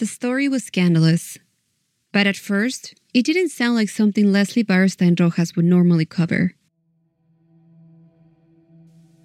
The 0.00 0.06
story 0.06 0.48
was 0.48 0.64
scandalous. 0.64 1.36
But 2.10 2.26
at 2.26 2.34
first, 2.34 2.94
it 3.12 3.22
didn't 3.26 3.50
sound 3.50 3.74
like 3.74 3.90
something 3.90 4.32
Leslie 4.32 4.64
Berestein 4.64 5.14
Rojas 5.20 5.54
would 5.54 5.66
normally 5.66 6.06
cover. 6.06 6.54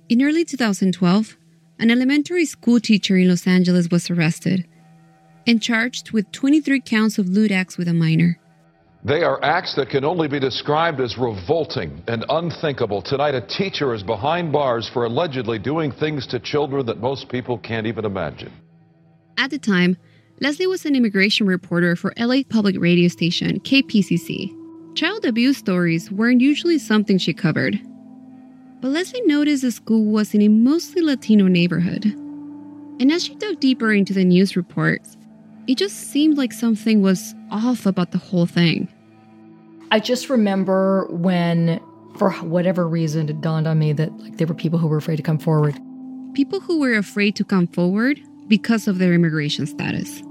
In 0.10 0.22
early 0.22 0.44
2012, 0.44 1.38
an 1.80 1.90
elementary 1.90 2.44
school 2.44 2.82
teacher 2.82 3.16
in 3.16 3.30
Los 3.30 3.48
Angeles 3.48 3.88
was 3.90 4.10
arrested 4.10 4.68
and 5.48 5.62
charged 5.62 6.12
with 6.12 6.30
23 6.34 6.82
counts 6.82 7.18
of 7.18 7.30
lewd 7.30 7.54
acts 7.54 7.78
with 7.78 7.88
a 7.88 7.94
minor. 7.94 8.38
They 9.06 9.24
are 9.24 9.42
acts 9.42 9.76
that 9.78 9.90
can 9.90 10.04
only 10.04 10.28
be 10.28 10.42
described 10.42 11.00
as 11.00 11.18
revolting 11.18 12.04
and 12.10 12.26
unthinkable. 12.28 13.02
Tonight, 13.02 13.34
a 13.34 13.48
teacher 13.48 13.94
is 13.94 14.04
behind 14.04 14.52
bars 14.52 14.90
for 14.92 15.06
allegedly 15.06 15.58
doing 15.58 15.94
things 15.94 16.28
to 16.28 16.40
children 16.42 16.86
that 16.88 17.00
most 17.00 17.30
people 17.30 17.58
can't 17.60 17.88
even 17.88 18.04
imagine. 18.04 18.52
At 19.38 19.52
the 19.52 19.60
time, 19.60 19.96
Leslie 20.42 20.68
was 20.68 20.86
an 20.86 20.98
immigration 20.98 21.48
reporter 21.48 21.96
for 21.96 22.14
LA 22.18 22.42
public 22.50 22.76
radio 22.78 23.08
station 23.08 23.58
KPCC. 23.62 24.54
Child 24.94 25.24
abuse 25.24 25.58
stories 25.58 26.12
weren't 26.12 26.42
usually 26.42 26.78
something 26.78 27.18
she 27.18 27.34
covered. 27.34 27.80
But 28.82 28.90
Leslie 28.90 29.22
noticed 29.22 29.62
the 29.62 29.72
school 29.72 30.12
was 30.12 30.34
in 30.34 30.42
a 30.42 30.50
mostly 30.50 31.02
Latino 31.02 31.48
neighborhood. 31.48 32.06
And 33.00 33.12
as 33.14 33.24
she 33.24 33.36
dug 33.36 33.62
deeper 33.62 33.94
into 33.94 34.12
the 34.12 34.26
news 34.26 34.58
reports, 34.58 35.16
it 35.68 35.78
just 35.78 36.12
seemed 36.12 36.38
like 36.38 36.52
something 36.52 37.02
was 37.02 37.34
off 37.50 37.86
about 37.86 38.12
the 38.12 38.18
whole 38.18 38.46
thing. 38.46 38.90
I 39.92 40.02
just 40.02 40.30
remember 40.30 41.08
when, 41.12 41.80
for 42.18 42.32
whatever 42.32 42.90
reason, 42.90 43.30
it 43.30 43.40
dawned 43.40 43.68
on 43.68 43.80
me 43.80 43.94
that 43.94 44.12
like 44.20 44.36
there 44.36 44.48
were 44.48 44.54
people 44.54 44.80
who 44.80 44.88
were 44.88 44.98
afraid 44.98 45.16
to 45.16 45.24
come 45.24 45.40
forward. 45.40 45.80
People 46.34 46.60
who 46.60 46.80
were 46.80 46.96
afraid 46.96 47.38
to 47.38 47.46
come 47.46 47.68
forward 47.68 48.20
because 48.48 48.88
of 48.88 49.00
their 49.00 49.14
immigration 49.14 49.66
status. 49.66 50.22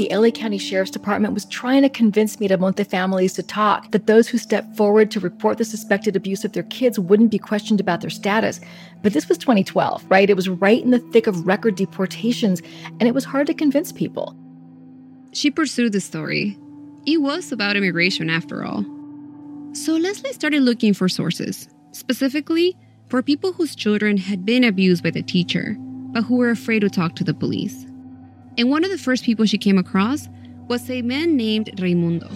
The 0.00 0.08
LA 0.16 0.30
County 0.30 0.56
Sheriff's 0.56 0.90
Department 0.90 1.34
was 1.34 1.44
trying 1.44 1.82
to 1.82 1.90
convince 1.90 2.40
me 2.40 2.48
to 2.48 2.56
want 2.56 2.78
the 2.78 2.86
families 2.86 3.34
to 3.34 3.42
talk, 3.42 3.90
that 3.90 4.06
those 4.06 4.28
who 4.28 4.38
stepped 4.38 4.74
forward 4.74 5.10
to 5.10 5.20
report 5.20 5.58
the 5.58 5.64
suspected 5.66 6.16
abuse 6.16 6.42
of 6.42 6.54
their 6.54 6.62
kids 6.62 6.98
wouldn't 6.98 7.30
be 7.30 7.36
questioned 7.36 7.80
about 7.80 8.00
their 8.00 8.08
status. 8.08 8.62
But 9.02 9.12
this 9.12 9.28
was 9.28 9.36
2012, 9.36 10.06
right? 10.08 10.30
It 10.30 10.36
was 10.36 10.48
right 10.48 10.82
in 10.82 10.90
the 10.90 11.00
thick 11.12 11.26
of 11.26 11.46
record 11.46 11.74
deportations, 11.74 12.62
and 12.98 13.02
it 13.02 13.14
was 13.14 13.26
hard 13.26 13.46
to 13.48 13.52
convince 13.52 13.92
people. 13.92 14.34
She 15.32 15.50
pursued 15.50 15.92
the 15.92 16.00
story. 16.00 16.56
It 17.04 17.20
was 17.20 17.52
about 17.52 17.76
immigration 17.76 18.30
after 18.30 18.64
all. 18.64 18.86
So 19.74 19.96
Leslie 19.96 20.32
started 20.32 20.62
looking 20.62 20.94
for 20.94 21.10
sources, 21.10 21.68
specifically 21.92 22.74
for 23.10 23.22
people 23.22 23.52
whose 23.52 23.76
children 23.76 24.16
had 24.16 24.46
been 24.46 24.64
abused 24.64 25.02
by 25.02 25.10
the 25.10 25.22
teacher, 25.22 25.76
but 26.12 26.22
who 26.22 26.36
were 26.36 26.48
afraid 26.48 26.80
to 26.80 26.88
talk 26.88 27.16
to 27.16 27.24
the 27.24 27.34
police. 27.34 27.84
And 28.58 28.70
one 28.70 28.84
of 28.84 28.90
the 28.90 28.98
first 28.98 29.24
people 29.24 29.46
she 29.46 29.58
came 29.58 29.78
across 29.78 30.28
was 30.68 30.88
a 30.90 31.02
man 31.02 31.36
named 31.36 31.80
Raimundo. 31.80 32.28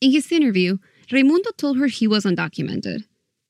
In 0.00 0.12
his 0.12 0.32
interview, 0.32 0.78
Raimundo 1.12 1.50
told 1.52 1.78
her 1.78 1.86
he 1.86 2.06
was 2.06 2.24
undocumented. 2.24 3.04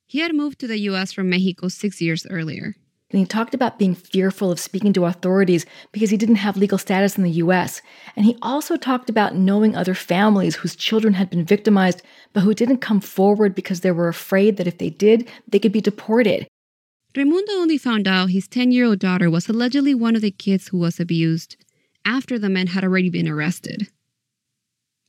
He 0.06 0.18
had 0.18 0.34
moved 0.34 0.58
to 0.60 0.66
the 0.66 0.78
US 0.78 1.12
from 1.12 1.30
Mexico 1.30 1.68
six 1.68 2.00
years 2.00 2.26
earlier. 2.28 2.74
And 3.10 3.18
he 3.18 3.26
talked 3.26 3.54
about 3.54 3.78
being 3.78 3.94
fearful 3.94 4.50
of 4.52 4.60
speaking 4.60 4.92
to 4.92 5.04
authorities 5.04 5.66
because 5.90 6.10
he 6.10 6.16
didn't 6.16 6.36
have 6.36 6.56
legal 6.56 6.78
status 6.78 7.16
in 7.16 7.24
the 7.24 7.30
US. 7.42 7.82
And 8.16 8.24
he 8.24 8.36
also 8.40 8.76
talked 8.76 9.10
about 9.10 9.34
knowing 9.34 9.74
other 9.74 9.94
families 9.94 10.56
whose 10.56 10.76
children 10.76 11.14
had 11.14 11.28
been 11.28 11.44
victimized, 11.44 12.02
but 12.32 12.42
who 12.42 12.54
didn't 12.54 12.78
come 12.78 13.00
forward 13.00 13.54
because 13.54 13.80
they 13.80 13.90
were 13.90 14.08
afraid 14.08 14.56
that 14.56 14.68
if 14.68 14.78
they 14.78 14.90
did, 14.90 15.28
they 15.48 15.58
could 15.58 15.72
be 15.72 15.80
deported. 15.80 16.46
Raimundo 17.16 17.52
only 17.54 17.76
found 17.76 18.06
out 18.06 18.30
his 18.30 18.46
10 18.46 18.70
year 18.70 18.86
old 18.86 19.00
daughter 19.00 19.28
was 19.28 19.48
allegedly 19.48 19.94
one 19.94 20.14
of 20.14 20.22
the 20.22 20.30
kids 20.30 20.68
who 20.68 20.78
was 20.78 21.00
abused 21.00 21.56
after 22.04 22.38
the 22.38 22.48
man 22.48 22.68
had 22.68 22.84
already 22.84 23.10
been 23.10 23.28
arrested. 23.28 23.88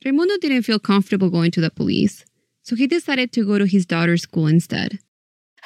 Raimundo 0.04 0.38
didn't 0.40 0.64
feel 0.64 0.80
comfortable 0.80 1.30
going 1.30 1.52
to 1.52 1.62
the 1.62 1.70
police, 1.70 2.26
so 2.64 2.76
he 2.76 2.88
decided 2.88 3.32
to 3.34 3.46
go 3.46 3.60
to 3.60 3.66
his 3.66 3.86
daughter's 3.86 4.24
school 4.24 4.48
instead. 4.48 4.98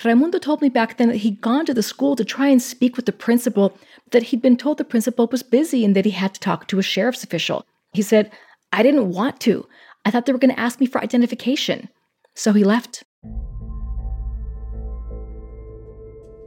Raimundo 0.03 0.39
told 0.39 0.61
me 0.61 0.67
back 0.67 0.97
then 0.97 1.07
that 1.07 1.17
he'd 1.17 1.39
gone 1.39 1.65
to 1.67 1.73
the 1.73 1.81
school 1.81 2.17
to 2.17 2.25
try 2.25 2.47
and 2.47 2.61
speak 2.61 2.97
with 2.97 3.05
the 3.05 3.13
principal, 3.13 3.77
that 4.11 4.23
he'd 4.23 4.41
been 4.41 4.57
told 4.57 4.77
the 4.77 4.83
principal 4.83 5.27
was 5.27 5.41
busy 5.41 5.85
and 5.85 5.95
that 5.95 6.03
he 6.03 6.11
had 6.11 6.33
to 6.33 6.39
talk 6.41 6.67
to 6.67 6.79
a 6.79 6.83
sheriff's 6.83 7.23
official. 7.23 7.65
He 7.93 8.01
said, 8.01 8.29
I 8.73 8.83
didn't 8.83 9.09
want 9.09 9.39
to. 9.41 9.65
I 10.03 10.11
thought 10.11 10.25
they 10.25 10.33
were 10.33 10.39
going 10.39 10.53
to 10.53 10.59
ask 10.59 10.81
me 10.81 10.85
for 10.85 11.01
identification. 11.01 11.87
So 12.33 12.51
he 12.51 12.65
left. 12.65 13.05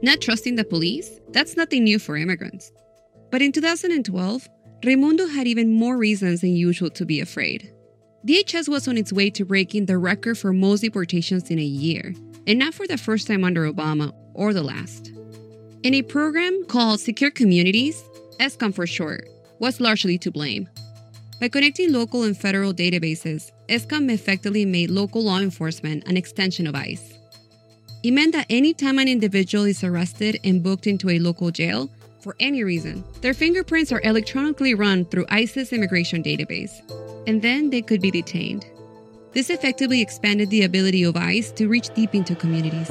Not 0.01 0.21
trusting 0.21 0.55
the 0.55 0.63
police? 0.63 1.19
That's 1.29 1.57
nothing 1.57 1.83
new 1.83 1.99
for 1.99 2.15
immigrants. 2.15 2.71
But 3.31 3.41
in 3.41 3.51
2012, 3.51 4.47
Raimundo 4.85 5.27
had 5.27 5.45
even 5.45 5.73
more 5.73 5.97
reasons 5.97 6.41
than 6.41 6.55
usual 6.55 6.89
to 6.91 7.05
be 7.05 7.19
afraid. 7.19 7.73
DHS 8.25 8.69
was 8.69 8.87
on 8.87 8.97
its 8.97 9.11
way 9.11 9.29
to 9.31 9.45
breaking 9.45 9.85
the 9.85 9.97
record 9.97 10.37
for 10.37 10.53
most 10.53 10.81
deportations 10.81 11.49
in 11.51 11.59
a 11.59 11.63
year, 11.63 12.13
and 12.47 12.59
not 12.59 12.73
for 12.73 12.87
the 12.87 12.97
first 12.97 13.27
time 13.27 13.43
under 13.43 13.71
Obama 13.71 14.13
or 14.33 14.53
the 14.53 14.63
last. 14.63 15.11
In 15.83 15.93
a 15.93 16.01
program 16.01 16.65
called 16.67 17.01
Secure 17.01 17.31
Communities, 17.31 18.01
S-Comm 18.39 18.73
for 18.73 18.87
short, 18.87 19.27
was 19.59 19.81
largely 19.81 20.17
to 20.19 20.31
blame. 20.31 20.69
By 21.41 21.49
connecting 21.49 21.91
local 21.91 22.23
and 22.23 22.37
federal 22.37 22.73
databases, 22.73 23.51
S-Comm 23.67 24.09
effectively 24.11 24.65
made 24.65 24.89
local 24.89 25.23
law 25.23 25.39
enforcement 25.39 26.07
an 26.07 26.15
extension 26.15 26.67
of 26.67 26.75
ICE. 26.75 27.18
It 28.01 28.11
meant 28.11 28.31
that 28.31 28.45
anytime 28.49 28.97
an 28.97 29.09
individual 29.09 29.65
is 29.65 29.83
arrested 29.83 30.39
and 30.45 30.63
booked 30.63 30.87
into 30.87 31.09
a 31.09 31.19
local 31.19 31.51
jail, 31.51 31.89
for 32.21 32.33
any 32.39 32.63
reason, 32.63 33.03
their 33.19 33.33
fingerprints 33.33 33.91
are 33.91 33.99
electronically 34.05 34.73
run 34.73 35.03
through 35.03 35.25
ICE's 35.27 35.73
immigration 35.73 36.23
database, 36.23 36.71
and 37.27 37.41
then 37.41 37.69
they 37.69 37.81
could 37.81 38.01
be 38.01 38.09
detained. 38.09 38.65
This 39.33 39.49
effectively 39.49 39.99
expanded 39.99 40.49
the 40.49 40.63
ability 40.63 41.03
of 41.03 41.17
ICE 41.17 41.51
to 41.51 41.67
reach 41.67 41.93
deep 41.93 42.15
into 42.15 42.35
communities. 42.35 42.87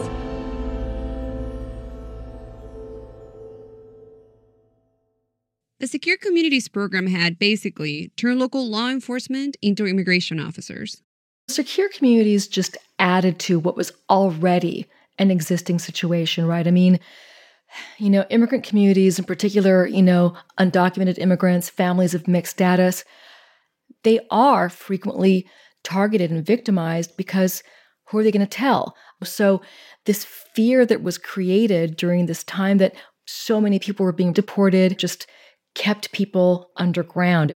The 5.81 5.87
Secure 5.87 6.19
Communities 6.19 6.69
program 6.69 7.07
had 7.07 7.39
basically 7.39 8.13
turned 8.17 8.41
local 8.41 8.69
law 8.69 8.91
enforcement 8.91 9.57
into 9.63 9.87
immigration 9.87 10.39
officers. 10.39 11.03
Secure 11.49 11.89
Communities 11.89 12.47
just 12.47 12.77
added 12.99 13.39
to 13.39 13.59
what 13.59 13.75
was 13.75 13.93
already 14.11 14.87
an 15.19 15.31
existing 15.31 15.79
situation, 15.79 16.47
right? 16.47 16.67
I 16.67 16.71
mean, 16.71 17.01
you 17.99 18.11
know, 18.11 18.25
immigrant 18.31 18.65
communities, 18.65 19.19
in 19.19 19.25
particular, 19.25 19.87
you 19.87 20.03
know, 20.03 20.35
undocumented 20.59 21.19
immigrants, 21.19 21.69
families 21.69 22.15
of 22.15 22.29
mixed 22.29 22.53
status, 22.53 23.05
they 24.05 24.21
are 24.31 24.69
frequently 24.69 25.47
targeted 25.85 26.31
and 26.31 26.45
victimized 26.45 27.17
because 27.17 27.63
who 28.07 28.19
are 28.19 28.23
they 28.23 28.31
going 28.31 28.47
to 28.47 28.47
tell? 28.47 28.97
So, 29.23 29.61
this 30.07 30.25
fear 30.25 30.87
that 30.87 31.03
was 31.03 31.19
created 31.19 31.97
during 31.97 32.27
this 32.27 32.43
time 32.45 32.79
that 32.79 32.95
so 33.27 33.61
many 33.61 33.79
people 33.79 34.05
were 34.05 34.13
being 34.13 34.33
deported 34.33 34.99
just 34.99 35.27
kept 35.75 36.13
people 36.13 36.71
underground. 36.77 37.53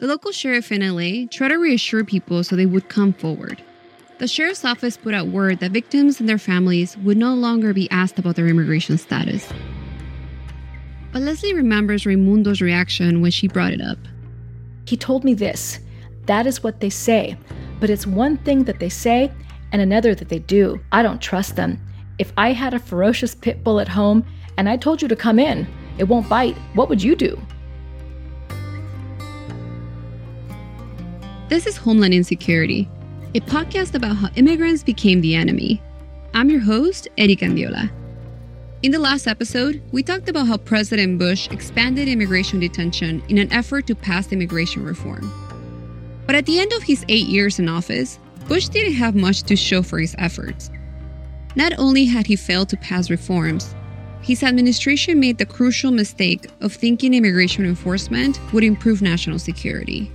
The 0.00 0.08
local 0.08 0.32
sheriff 0.32 0.72
in 0.72 0.82
LA 0.82 1.26
tried 1.30 1.48
to 1.48 1.56
reassure 1.56 2.04
people 2.04 2.42
so 2.42 2.56
they 2.56 2.66
would 2.66 2.88
come 2.88 3.12
forward. 3.12 3.62
The 4.18 4.26
sheriff's 4.26 4.64
office 4.64 4.96
put 4.96 5.12
out 5.12 5.26
word 5.26 5.60
that 5.60 5.72
victims 5.72 6.20
and 6.20 6.28
their 6.28 6.38
families 6.38 6.96
would 6.98 7.18
no 7.18 7.34
longer 7.34 7.74
be 7.74 7.90
asked 7.90 8.18
about 8.18 8.34
their 8.34 8.46
immigration 8.46 8.96
status. 8.96 9.46
But 11.12 11.20
Leslie 11.20 11.52
remembers 11.52 12.04
Raimundo's 12.04 12.62
reaction 12.62 13.20
when 13.20 13.30
she 13.30 13.46
brought 13.46 13.74
it 13.74 13.80
up. 13.82 13.98
He 14.86 14.96
told 14.96 15.22
me 15.22 15.34
this 15.34 15.80
that 16.24 16.46
is 16.46 16.62
what 16.62 16.80
they 16.80 16.88
say, 16.88 17.36
but 17.78 17.90
it's 17.90 18.06
one 18.06 18.38
thing 18.38 18.64
that 18.64 18.80
they 18.80 18.88
say 18.88 19.30
and 19.72 19.82
another 19.82 20.14
that 20.14 20.30
they 20.30 20.38
do. 20.38 20.80
I 20.92 21.02
don't 21.02 21.20
trust 21.20 21.56
them. 21.56 21.78
If 22.18 22.32
I 22.38 22.52
had 22.52 22.72
a 22.72 22.78
ferocious 22.78 23.34
pit 23.34 23.62
bull 23.62 23.80
at 23.80 23.88
home 23.88 24.24
and 24.56 24.66
I 24.66 24.78
told 24.78 25.02
you 25.02 25.08
to 25.08 25.16
come 25.16 25.38
in, 25.38 25.66
it 25.98 26.04
won't 26.04 26.28
bite, 26.28 26.56
what 26.72 26.88
would 26.88 27.02
you 27.02 27.16
do? 27.16 27.38
This 31.48 31.66
is 31.66 31.76
Homeland 31.76 32.14
Insecurity, 32.14 32.88
a 33.36 33.40
podcast 33.40 33.94
about 33.94 34.16
how 34.16 34.30
immigrants 34.36 34.82
became 34.82 35.20
the 35.20 35.34
enemy. 35.34 35.82
I'm 36.32 36.48
your 36.48 36.60
host, 36.60 37.06
Erika 37.18 37.44
Andiola. 37.44 37.90
In 38.82 38.92
the 38.92 38.98
last 38.98 39.26
episode, 39.26 39.82
we 39.92 40.02
talked 40.02 40.30
about 40.30 40.46
how 40.46 40.56
President 40.56 41.18
Bush 41.18 41.46
expanded 41.50 42.08
immigration 42.08 42.60
detention 42.60 43.22
in 43.28 43.36
an 43.36 43.52
effort 43.52 43.86
to 43.88 43.94
pass 43.94 44.32
immigration 44.32 44.82
reform. 44.82 45.30
But 46.24 46.34
at 46.34 46.46
the 46.46 46.58
end 46.58 46.72
of 46.72 46.82
his 46.82 47.04
eight 47.10 47.26
years 47.26 47.58
in 47.58 47.68
office, 47.68 48.18
Bush 48.48 48.70
didn't 48.70 48.94
have 48.94 49.14
much 49.14 49.42
to 49.42 49.54
show 49.54 49.82
for 49.82 49.98
his 49.98 50.14
efforts. 50.16 50.70
Not 51.56 51.74
only 51.76 52.06
had 52.06 52.26
he 52.26 52.36
failed 52.36 52.70
to 52.70 52.78
pass 52.78 53.10
reforms, 53.10 53.74
his 54.22 54.42
administration 54.42 55.20
made 55.20 55.36
the 55.36 55.44
crucial 55.44 55.90
mistake 55.90 56.46
of 56.62 56.72
thinking 56.72 57.12
immigration 57.12 57.66
enforcement 57.66 58.40
would 58.54 58.64
improve 58.64 59.02
national 59.02 59.38
security. 59.38 60.10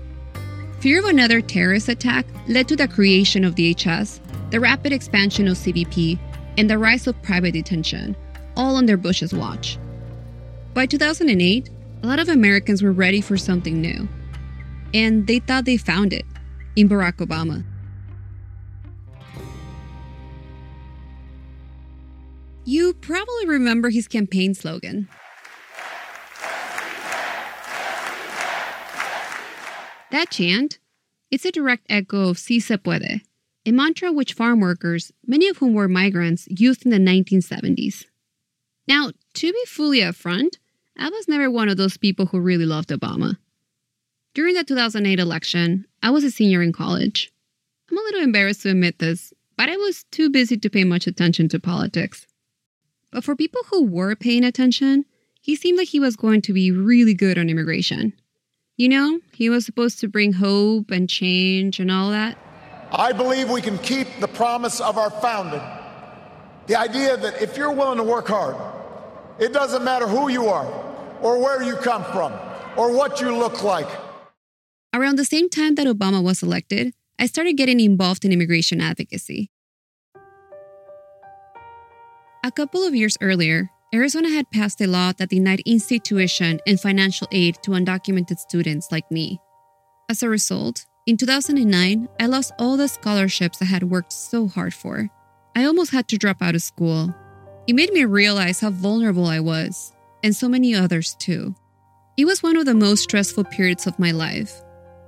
Fear 0.82 0.98
of 0.98 1.06
another 1.06 1.42
terrorist 1.42 1.90
attack 1.90 2.26
led 2.48 2.68
to 2.68 2.76
the 2.76 2.88
creation 2.88 3.44
of 3.44 3.54
DHS, 3.54 4.20
the 4.50 4.60
rapid 4.60 4.92
expansion 4.92 5.48
of 5.48 5.56
CBP, 5.56 6.18
and 6.58 6.68
the 6.68 6.80
rise 6.80 7.06
of 7.06 7.22
private 7.22 7.52
detention, 7.52 8.16
all 8.58 8.76
under 8.76 8.98
Bush's 8.98 9.32
watch. 9.32 9.78
By 10.74 10.88
2008, 10.88 11.70
a 12.02 12.08
lot 12.08 12.18
of 12.18 12.30
Americans 12.30 12.82
were 12.82 12.92
ready 12.92 13.22
for 13.22 13.38
something 13.38 13.80
new. 13.80 14.10
And 14.92 15.28
they 15.28 15.38
thought 15.38 15.66
they 15.66 15.78
found 15.78 16.14
it 16.14 16.26
in 16.76 16.90
Barack 16.90 17.18
Obama. 17.18 17.64
You 22.66 22.96
probably 22.96 23.46
remember 23.46 23.92
his 23.92 24.08
campaign 24.08 24.56
slogan. 24.56 25.08
That 30.12 30.30
chant, 30.30 30.78
it's 31.32 31.46
a 31.46 31.52
direct 31.52 31.86
echo 31.90 32.30
of 32.30 32.38
Si 32.38 32.60
se 32.60 32.78
puede, 32.78 33.22
a 33.66 33.72
mantra 33.72 34.12
which 34.12 34.34
farm 34.34 34.60
workers, 34.60 35.14
many 35.26 35.48
of 35.48 35.58
whom 35.58 35.74
were 35.74 35.88
migrants, 35.88 36.48
used 36.50 36.86
in 36.86 36.92
the 36.92 36.98
1970s. 36.98 38.06
Now, 38.90 39.12
to 39.36 39.54
be 39.54 39.66
fully 39.66 40.00
upfront, 40.00 40.58
I 40.98 41.10
was 41.10 41.30
never 41.30 41.50
one 41.50 41.70
of 41.70 41.78
those 41.78 41.96
people 41.96 42.26
who 42.26 42.42
really 42.42 42.66
loved 42.66 42.90
Obama. 42.90 43.38
During 44.34 44.56
the 44.56 44.66
2008 44.66 45.18
election, 45.18 45.86
I 46.04 46.10
was 46.10 46.26
a 46.26 46.32
senior 46.32 46.62
in 46.62 46.74
college. 46.74 47.32
I'm 47.90 47.98
a 47.98 48.02
little 48.02 48.22
embarrassed 48.22 48.64
to 48.64 48.72
admit 48.72 49.00
this, 49.00 49.34
but 49.58 49.70
I 49.70 49.78
was 49.78 50.04
too 50.12 50.30
busy 50.30 50.58
to 50.58 50.70
pay 50.70 50.84
much 50.84 51.08
attention 51.08 51.48
to 51.50 51.60
politics. 51.60 52.28
But 53.12 53.24
for 53.24 53.38
people 53.38 53.62
who 53.70 53.86
were 53.86 54.16
paying 54.18 54.44
attention, 54.44 55.06
he 55.42 55.56
seemed 55.56 55.78
like 55.78 55.88
he 55.88 56.02
was 56.02 56.18
going 56.18 56.42
to 56.42 56.54
be 56.54 56.70
really 56.70 57.14
good 57.14 57.38
on 57.38 57.50
immigration. 57.50 58.14
You 58.82 58.90
know, 58.90 59.20
he 59.32 59.48
was 59.48 59.64
supposed 59.64 60.00
to 60.00 60.08
bring 60.08 60.34
hope 60.34 60.90
and 60.90 61.08
change 61.08 61.80
and 61.80 61.92
all 61.92 62.10
that. 62.10 62.36
I 62.92 63.12
believe 63.12 63.48
we 63.48 63.62
can 63.62 63.78
keep 63.78 64.08
the 64.20 64.28
promise 64.28 64.82
of 64.82 64.98
our 64.98 65.12
founding. 65.12 65.62
The 66.66 66.78
idea 66.78 67.16
that 67.16 67.44
if 67.44 67.58
you're 67.58 67.72
willing 67.72 68.00
to 68.00 68.04
work 68.04 68.28
hard, 68.28 68.56
it 69.38 69.54
doesn't 69.54 69.84
matter 69.84 70.08
who 70.08 70.30
you 70.30 70.48
are, 70.48 70.66
or 71.22 71.38
where 71.38 71.62
you 71.62 71.76
come 71.76 72.04
from, 72.06 72.34
or 72.76 72.92
what 72.92 73.22
you 73.22 73.38
look 73.38 73.62
like. 73.62 73.86
Around 74.96 75.18
the 75.18 75.26
same 75.26 75.48
time 75.48 75.76
that 75.76 75.86
Obama 75.86 76.24
was 76.24 76.42
elected, 76.42 76.96
I 77.20 77.28
started 77.28 77.58
getting 77.58 77.80
involved 77.80 78.26
in 78.26 78.32
immigration 78.32 78.82
advocacy. 78.82 79.52
A 82.44 82.50
couple 82.50 82.84
of 82.84 82.96
years 82.96 83.16
earlier, 83.22 83.70
Arizona 83.94 84.30
had 84.30 84.50
passed 84.52 84.80
a 84.80 84.88
law 84.88 85.12
that 85.18 85.30
denied 85.30 85.62
in 85.66 85.78
state 85.78 86.06
tuition 86.06 86.62
and 86.66 86.80
financial 86.80 87.28
aid 87.34 87.58
to 87.62 87.72
undocumented 87.72 88.40
students 88.40 88.90
like 88.90 89.10
me. 89.12 89.38
As 90.10 90.24
a 90.24 90.30
result, 90.30 90.86
in 91.08 91.18
2009, 91.18 92.08
I 92.18 92.26
lost 92.28 92.54
all 92.58 92.78
the 92.78 92.88
scholarships 92.88 93.62
I 93.62 93.66
had 93.66 93.84
worked 93.84 94.14
so 94.14 94.48
hard 94.48 94.74
for. 94.74 95.10
I 95.58 95.66
almost 95.66 95.92
had 95.92 96.08
to 96.08 96.18
drop 96.18 96.42
out 96.42 96.56
of 96.56 96.62
school. 96.62 97.14
It 97.68 97.74
made 97.74 97.92
me 97.92 98.06
realize 98.06 98.62
how 98.62 98.70
vulnerable 98.70 99.26
I 99.26 99.42
was, 99.42 99.92
and 100.24 100.34
so 100.34 100.48
many 100.48 100.74
others 100.74 101.16
too. 101.20 101.54
It 102.16 102.24
was 102.24 102.42
one 102.42 102.56
of 102.56 102.66
the 102.66 102.74
most 102.74 103.04
stressful 103.04 103.44
periods 103.46 103.88
of 103.88 104.00
my 104.00 104.12
life, 104.12 104.62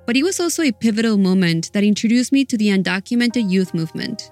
but 0.05 0.17
it 0.17 0.23
was 0.23 0.41
also 0.41 0.61
a 0.61 0.73
pivotal 0.73 1.17
moment 1.17 1.71
that 1.71 1.85
introduced 1.85 2.33
me 2.33 2.43
to 2.45 2.57
the 2.57 2.67
undocumented 2.67 3.49
youth 3.49 3.73
movement. 3.73 4.29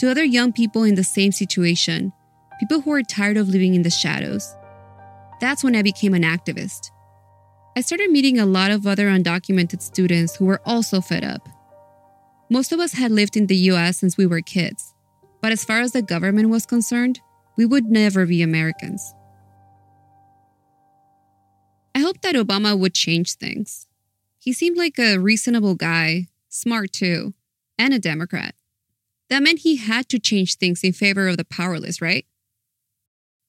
To 0.00 0.10
other 0.10 0.24
young 0.24 0.52
people 0.52 0.84
in 0.84 0.96
the 0.96 1.04
same 1.04 1.32
situation, 1.32 2.12
people 2.60 2.82
who 2.82 2.92
are 2.92 3.02
tired 3.02 3.38
of 3.38 3.48
living 3.48 3.74
in 3.74 3.82
the 3.82 3.90
shadows. 3.90 4.54
That's 5.40 5.64
when 5.64 5.74
I 5.74 5.80
became 5.80 6.12
an 6.12 6.22
activist. 6.22 6.90
I 7.74 7.80
started 7.80 8.10
meeting 8.10 8.38
a 8.38 8.44
lot 8.44 8.70
of 8.70 8.86
other 8.86 9.08
undocumented 9.08 9.80
students 9.80 10.36
who 10.36 10.44
were 10.44 10.60
also 10.66 11.00
fed 11.00 11.24
up. 11.24 11.48
Most 12.50 12.70
of 12.70 12.78
us 12.78 12.92
had 12.92 13.12
lived 13.12 13.36
in 13.36 13.46
the 13.46 13.56
US 13.72 13.98
since 13.98 14.18
we 14.18 14.26
were 14.26 14.42
kids, 14.42 14.92
but 15.40 15.52
as 15.52 15.64
far 15.64 15.80
as 15.80 15.92
the 15.92 16.02
government 16.02 16.50
was 16.50 16.66
concerned, 16.66 17.20
we 17.56 17.64
would 17.64 17.86
never 17.86 18.26
be 18.26 18.42
Americans. 18.42 19.14
I 21.94 22.00
hoped 22.00 22.20
that 22.22 22.34
Obama 22.34 22.78
would 22.78 22.92
change 22.92 23.34
things. 23.34 23.86
He 24.38 24.52
seemed 24.52 24.76
like 24.76 24.98
a 24.98 25.18
reasonable 25.18 25.76
guy, 25.76 26.28
smart 26.50 26.92
too, 26.92 27.32
and 27.78 27.94
a 27.94 27.98
Democrat. 27.98 28.54
That 29.30 29.42
meant 29.42 29.60
he 29.60 29.76
had 29.76 30.10
to 30.10 30.18
change 30.18 30.56
things 30.56 30.84
in 30.84 30.92
favor 30.92 31.28
of 31.28 31.38
the 31.38 31.44
powerless, 31.44 32.02
right? 32.02 32.26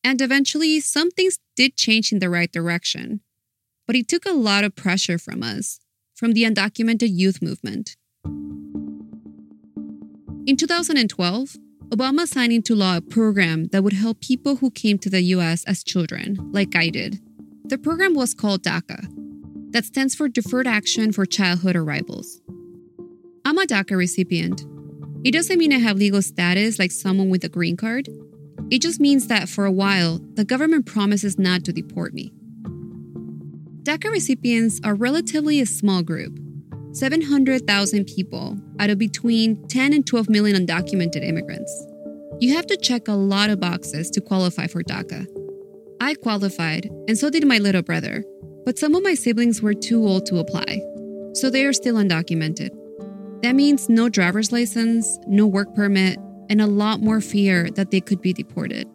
And 0.04 0.22
eventually, 0.22 0.80
some 0.80 1.12
things 1.12 1.40
did 1.56 1.76
change 1.76 2.12
in 2.12 2.20
the 2.20 2.30
right 2.30 2.52
direction. 2.52 3.22
But 3.88 3.96
it 3.96 4.08
took 4.08 4.26
a 4.26 4.34
lot 4.34 4.64
of 4.64 4.76
pressure 4.76 5.18
from 5.18 5.44
us, 5.44 5.80
from 6.16 6.34
the 6.34 6.44
undocumented 6.44 7.10
youth 7.12 7.42
movement. 7.42 7.98
In 10.48 10.58
2012, 10.58 11.58
Obama 11.90 12.26
signed 12.26 12.54
into 12.54 12.74
law 12.74 12.98
a 12.98 13.02
program 13.02 13.68
that 13.68 13.84
would 13.84 13.94
help 13.94 14.22
people 14.22 14.56
who 14.56 14.72
came 14.72 14.98
to 14.98 15.10
the 15.10 15.22
US 15.36 15.64
as 15.66 15.84
children, 15.84 16.38
like 16.52 16.76
I 16.76 16.90
did. 16.90 17.20
The 17.66 17.78
program 17.78 18.16
was 18.16 18.34
called 18.34 18.64
DACA, 18.64 19.08
that 19.72 19.86
stands 19.86 20.16
for 20.16 20.28
Deferred 20.28 20.68
Action 20.68 21.12
for 21.12 21.26
Childhood 21.26 21.76
Arrivals. 21.76 22.42
I'm 23.46 23.58
a 23.58 23.66
DACA 23.66 23.96
recipient. 23.98 24.66
It 25.24 25.32
doesn't 25.32 25.58
mean 25.58 25.74
I 25.74 25.78
have 25.78 25.98
legal 25.98 26.22
status 26.22 26.80
like 26.80 26.92
someone 26.92 27.30
with 27.30 27.44
a 27.44 27.50
green 27.50 27.78
card. 27.78 28.10
It 28.72 28.82
just 28.82 29.02
means 29.02 29.28
that 29.28 29.50
for 29.50 29.66
a 29.66 29.72
while, 29.72 30.20
the 30.36 30.46
government 30.46 30.86
promises 30.86 31.38
not 31.38 31.66
to 31.66 31.74
deport 31.74 32.14
me. 32.14 32.32
DACA 33.84 34.10
recipients 34.10 34.80
are 34.84 34.96
relatively 34.96 35.60
a 35.60 35.66
small 35.66 36.02
group 36.02 36.40
700,000 36.94 38.06
people 38.06 38.58
out 38.80 38.90
of 38.90 38.98
between 38.98 39.66
10 39.68 39.94
and 39.94 40.06
12 40.06 40.30
million 40.30 40.66
undocumented 40.66 41.24
immigrants. 41.24 41.86
You 42.40 42.56
have 42.56 42.66
to 42.68 42.78
check 42.78 43.08
a 43.08 43.14
lot 43.14 43.50
of 43.50 43.60
boxes 43.60 44.10
to 44.12 44.22
qualify 44.22 44.68
for 44.68 44.84
DACA. 44.84 45.26
I 46.02 46.16
qualified, 46.16 46.90
and 47.08 47.18
so 47.18 47.30
did 47.30 47.46
my 47.46 47.60
little 47.60 47.82
brother, 47.82 48.24
but 48.66 48.80
some 48.80 48.96
of 48.96 49.04
my 49.04 49.16
siblings 49.16 49.62
were 49.62 49.74
too 49.74 50.06
old 50.06 50.26
to 50.28 50.40
apply, 50.40 50.82
so 51.34 51.50
they 51.50 51.66
are 51.66 51.74
still 51.74 51.96
undocumented. 51.96 52.72
That 53.42 53.56
means 53.56 53.90
no 53.90 54.10
driver's 54.10 54.52
license, 54.52 55.18
no 55.28 55.48
work 55.48 55.74
permit, 55.76 56.18
and 56.52 56.62
a 56.62 56.68
lot 56.68 57.00
more 57.00 57.22
fear 57.22 57.70
that 57.72 57.92
they 57.92 58.02
could 58.02 58.22
be 58.22 58.34
deported. 58.34 58.86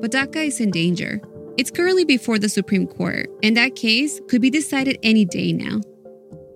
But 0.00 0.10
DACA 0.10 0.48
is 0.48 0.58
in 0.58 0.72
danger. 0.72 1.20
It's 1.56 1.70
currently 1.70 2.04
before 2.04 2.36
the 2.36 2.48
Supreme 2.48 2.88
Court, 2.88 3.28
and 3.44 3.56
that 3.56 3.76
case 3.76 4.20
could 4.28 4.42
be 4.42 4.50
decided 4.50 4.98
any 5.04 5.24
day 5.24 5.52
now. 5.52 5.80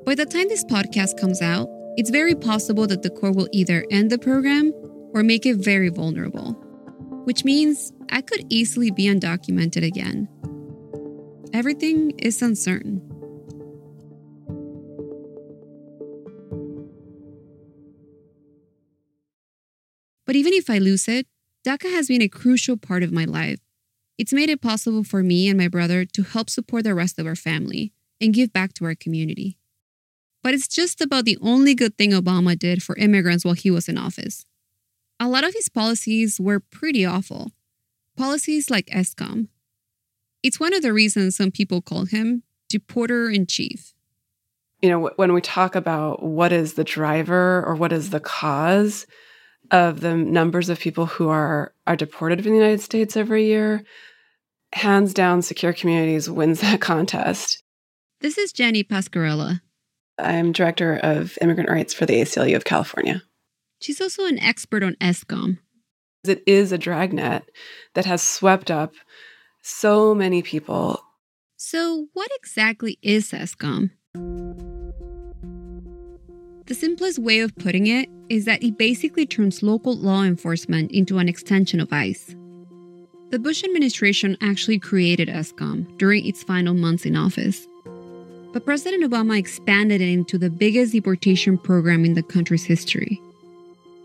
By 0.04 0.16
the 0.16 0.26
time 0.26 0.48
this 0.48 0.64
podcast 0.64 1.20
comes 1.20 1.40
out, 1.40 1.68
it's 1.96 2.10
very 2.10 2.34
possible 2.34 2.88
that 2.88 3.02
the 3.02 3.10
court 3.10 3.36
will 3.36 3.48
either 3.52 3.86
end 3.92 4.10
the 4.10 4.18
program 4.18 4.72
or 5.12 5.22
make 5.22 5.46
it 5.46 5.58
very 5.58 5.88
vulnerable, 5.88 6.54
which 7.24 7.44
means 7.44 7.92
I 8.10 8.22
could 8.22 8.44
easily 8.48 8.90
be 8.90 9.04
undocumented 9.04 9.86
again. 9.86 10.28
Everything 11.52 12.10
is 12.18 12.42
uncertain. 12.42 13.00
But 20.26 20.36
even 20.36 20.52
if 20.52 20.70
I 20.70 20.78
lose 20.78 21.08
it, 21.08 21.26
DACA 21.66 21.90
has 21.90 22.08
been 22.08 22.22
a 22.22 22.28
crucial 22.28 22.76
part 22.76 23.02
of 23.02 23.12
my 23.12 23.24
life. 23.24 23.60
It's 24.18 24.32
made 24.32 24.50
it 24.50 24.60
possible 24.60 25.02
for 25.02 25.22
me 25.22 25.48
and 25.48 25.58
my 25.58 25.68
brother 25.68 26.04
to 26.04 26.22
help 26.22 26.48
support 26.48 26.84
the 26.84 26.94
rest 26.94 27.18
of 27.18 27.26
our 27.26 27.34
family 27.34 27.92
and 28.20 28.34
give 28.34 28.52
back 28.52 28.72
to 28.74 28.84
our 28.84 28.94
community. 28.94 29.58
But 30.42 30.54
it's 30.54 30.68
just 30.68 31.00
about 31.00 31.24
the 31.24 31.38
only 31.40 31.74
good 31.74 31.96
thing 31.96 32.12
Obama 32.12 32.58
did 32.58 32.82
for 32.82 32.96
immigrants 32.96 33.44
while 33.44 33.54
he 33.54 33.70
was 33.70 33.88
in 33.88 33.98
office. 33.98 34.44
A 35.18 35.28
lot 35.28 35.44
of 35.44 35.54
his 35.54 35.68
policies 35.68 36.38
were 36.38 36.60
pretty 36.60 37.04
awful. 37.04 37.52
Policies 38.16 38.70
like 38.70 38.88
S-Comm. 38.92 39.48
It's 40.42 40.60
one 40.60 40.74
of 40.74 40.82
the 40.82 40.92
reasons 40.92 41.36
some 41.36 41.50
people 41.50 41.80
call 41.80 42.04
him 42.04 42.42
deporter 42.70 43.34
in 43.34 43.46
chief. 43.46 43.94
You 44.82 44.90
know, 44.90 45.10
when 45.16 45.32
we 45.32 45.40
talk 45.40 45.74
about 45.74 46.22
what 46.22 46.52
is 46.52 46.74
the 46.74 46.84
driver 46.84 47.64
or 47.64 47.74
what 47.74 47.92
is 47.92 48.10
the 48.10 48.20
cause, 48.20 49.06
of 49.70 50.00
the 50.00 50.16
numbers 50.16 50.68
of 50.68 50.78
people 50.78 51.06
who 51.06 51.28
are 51.28 51.72
are 51.86 51.96
deported 51.96 52.42
from 52.42 52.52
the 52.52 52.58
United 52.58 52.80
States 52.80 53.16
every 53.16 53.46
year, 53.46 53.82
hands 54.72 55.14
down, 55.14 55.42
Secure 55.42 55.72
Communities 55.72 56.28
wins 56.30 56.60
that 56.60 56.80
contest. 56.80 57.62
This 58.20 58.38
is 58.38 58.52
Jenny 58.52 58.82
Pasquarella. 58.84 59.60
I'm 60.18 60.52
director 60.52 60.96
of 60.96 61.36
immigrant 61.42 61.68
rights 61.68 61.92
for 61.92 62.06
the 62.06 62.20
ACLU 62.20 62.54
of 62.56 62.64
California. 62.64 63.22
She's 63.80 64.00
also 64.00 64.26
an 64.26 64.38
expert 64.38 64.82
on 64.82 64.96
S-Comm. 65.00 65.58
It 66.26 66.42
is 66.46 66.72
a 66.72 66.78
dragnet 66.78 67.50
that 67.94 68.06
has 68.06 68.22
swept 68.22 68.70
up 68.70 68.94
so 69.62 70.14
many 70.14 70.42
people. 70.42 71.02
So, 71.56 72.06
what 72.12 72.30
exactly 72.36 72.98
is 73.02 73.34
S-Comm? 73.34 73.90
The 76.66 76.74
simplest 76.74 77.18
way 77.18 77.40
of 77.40 77.54
putting 77.56 77.88
it 77.88 78.08
is 78.30 78.46
that 78.46 78.62
it 78.62 78.78
basically 78.78 79.26
turns 79.26 79.62
local 79.62 79.98
law 79.98 80.22
enforcement 80.22 80.92
into 80.92 81.18
an 81.18 81.28
extension 81.28 81.78
of 81.78 81.92
ICE. 81.92 82.34
The 83.28 83.38
Bush 83.38 83.64
administration 83.64 84.38
actually 84.40 84.78
created 84.78 85.28
S-Comm 85.28 85.98
during 85.98 86.24
its 86.24 86.42
final 86.42 86.72
months 86.72 87.04
in 87.04 87.16
office. 87.16 87.66
But 88.54 88.64
President 88.64 89.04
Obama 89.04 89.38
expanded 89.38 90.00
it 90.00 90.08
into 90.08 90.38
the 90.38 90.48
biggest 90.48 90.92
deportation 90.92 91.58
program 91.58 92.02
in 92.02 92.14
the 92.14 92.22
country's 92.22 92.64
history. 92.64 93.20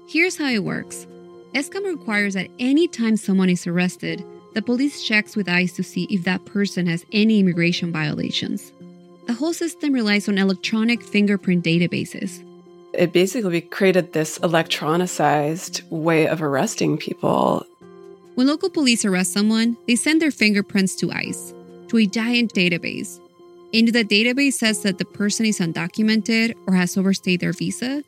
Here's 0.10 0.36
how 0.38 0.50
it 0.50 0.66
works 0.66 1.08
S-Comm 1.56 1.86
requires 1.86 2.34
that 2.34 2.50
any 2.60 2.90
time 2.90 3.16
someone 3.16 3.50
is 3.50 3.68
arrested, 3.68 4.22
the 4.54 4.62
police 4.62 5.02
checks 5.02 5.38
with 5.38 5.48
ICE 5.48 5.72
to 5.74 5.84
see 5.84 6.08
if 6.10 6.26
that 6.26 6.44
person 6.44 6.88
has 6.88 7.06
any 7.14 7.40
immigration 7.40 7.94
violations. 7.94 8.74
The 9.28 9.34
whole 9.34 9.54
system 9.54 9.94
relies 9.94 10.28
on 10.28 10.38
electronic 10.38 11.02
fingerprint 11.04 11.64
databases. 11.64 12.44
It 12.94 13.14
basically 13.14 13.62
created 13.62 14.14
this 14.14 14.40
electronicized 14.40 15.88
way 15.90 16.28
of 16.28 16.42
arresting 16.42 16.98
people. 16.98 17.66
When 18.36 18.48
local 18.48 18.70
police 18.70 19.06
arrest 19.06 19.34
someone, 19.34 19.78
they 19.88 19.96
send 19.96 20.22
their 20.22 20.32
fingerprints 20.32 20.96
to 20.96 21.12
ICE, 21.12 21.54
to 21.90 21.98
a 21.98 22.06
giant 22.08 22.54
database. 22.54 23.20
And 23.74 23.88
if 23.88 23.94
the 23.94 24.04
database 24.04 24.54
says 24.54 24.82
that 24.82 24.98
the 24.98 25.06
person 25.06 25.46
is 25.46 25.60
undocumented 25.60 26.56
or 26.66 26.74
has 26.74 26.98
overstayed 26.98 27.42
their 27.42 27.54
visa, 27.54 28.04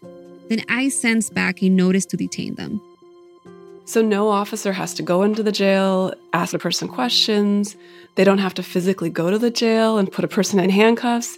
then 0.50 0.63
ICE 0.67 1.00
sends 1.00 1.29
back 1.29 1.61
a 1.61 1.69
notice 1.69 2.05
to 2.07 2.17
detain 2.17 2.55
them. 2.55 2.81
So 3.85 4.01
no 4.01 4.29
officer 4.29 4.73
has 4.73 4.93
to 4.95 5.03
go 5.03 5.21
into 5.21 5.43
the 5.43 5.51
jail, 5.51 6.13
ask 6.33 6.53
a 6.53 6.59
person 6.59 6.88
questions. 6.88 7.75
They 8.15 8.23
don't 8.23 8.38
have 8.39 8.53
to 8.55 8.63
physically 8.63 9.09
go 9.09 9.29
to 9.29 9.38
the 9.38 9.51
jail 9.51 9.97
and 9.97 10.11
put 10.11 10.25
a 10.25 10.29
person 10.29 10.59
in 10.59 10.69
handcuffs. 10.69 11.38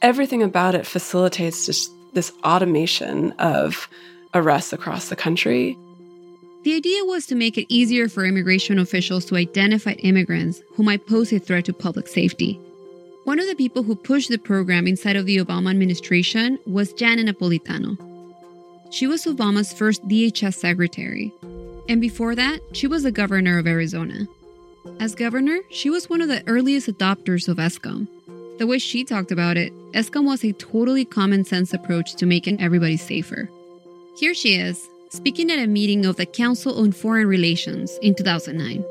Everything 0.00 0.42
about 0.42 0.74
it 0.74 0.86
facilitates 0.86 1.66
just 1.66 1.92
this 2.12 2.32
automation 2.44 3.32
of 3.32 3.88
arrests 4.34 4.72
across 4.72 5.08
the 5.08 5.16
country. 5.16 5.76
The 6.64 6.74
idea 6.74 7.04
was 7.04 7.26
to 7.26 7.34
make 7.34 7.58
it 7.58 7.66
easier 7.68 8.08
for 8.08 8.24
immigration 8.24 8.78
officials 8.78 9.24
to 9.26 9.36
identify 9.36 9.92
immigrants 9.92 10.62
who 10.74 10.82
might 10.82 11.06
pose 11.06 11.32
a 11.32 11.38
threat 11.38 11.64
to 11.64 11.72
public 11.72 12.06
safety. 12.06 12.58
One 13.24 13.38
of 13.38 13.46
the 13.46 13.54
people 13.54 13.82
who 13.82 13.94
pushed 13.94 14.30
the 14.30 14.38
program 14.38 14.86
inside 14.86 15.16
of 15.16 15.26
the 15.26 15.38
Obama 15.38 15.70
administration 15.70 16.58
was 16.66 16.92
Janet 16.92 17.26
Napolitano. 17.26 17.96
She 18.90 19.06
was 19.06 19.24
Obama's 19.24 19.72
first 19.72 20.06
DHS 20.06 20.54
secretary, 20.54 21.32
and 21.88 22.00
before 22.00 22.34
that, 22.34 22.60
she 22.72 22.86
was 22.86 23.02
the 23.02 23.12
governor 23.12 23.58
of 23.58 23.66
Arizona. 23.66 24.26
As 25.00 25.14
governor, 25.14 25.58
she 25.70 25.88
was 25.88 26.10
one 26.10 26.20
of 26.20 26.28
the 26.28 26.46
earliest 26.46 26.88
adopters 26.88 27.48
of 27.48 27.58
S-Comm. 27.58 28.06
The 28.62 28.68
way 28.68 28.78
she 28.78 29.02
talked 29.02 29.32
about 29.32 29.56
it, 29.56 29.72
S-Comm 29.92 30.24
was 30.24 30.44
a 30.44 30.52
totally 30.52 31.04
common 31.04 31.44
sense 31.44 31.74
approach 31.74 32.14
to 32.14 32.26
making 32.26 32.60
everybody 32.60 32.96
safer. 32.96 33.50
Here 34.16 34.34
she 34.34 34.54
is, 34.54 34.88
speaking 35.08 35.50
at 35.50 35.58
a 35.58 35.66
meeting 35.66 36.06
of 36.06 36.14
the 36.14 36.26
Council 36.26 36.78
on 36.78 36.92
Foreign 36.92 37.26
Relations 37.26 37.98
in 38.02 38.14
2009. 38.14 38.84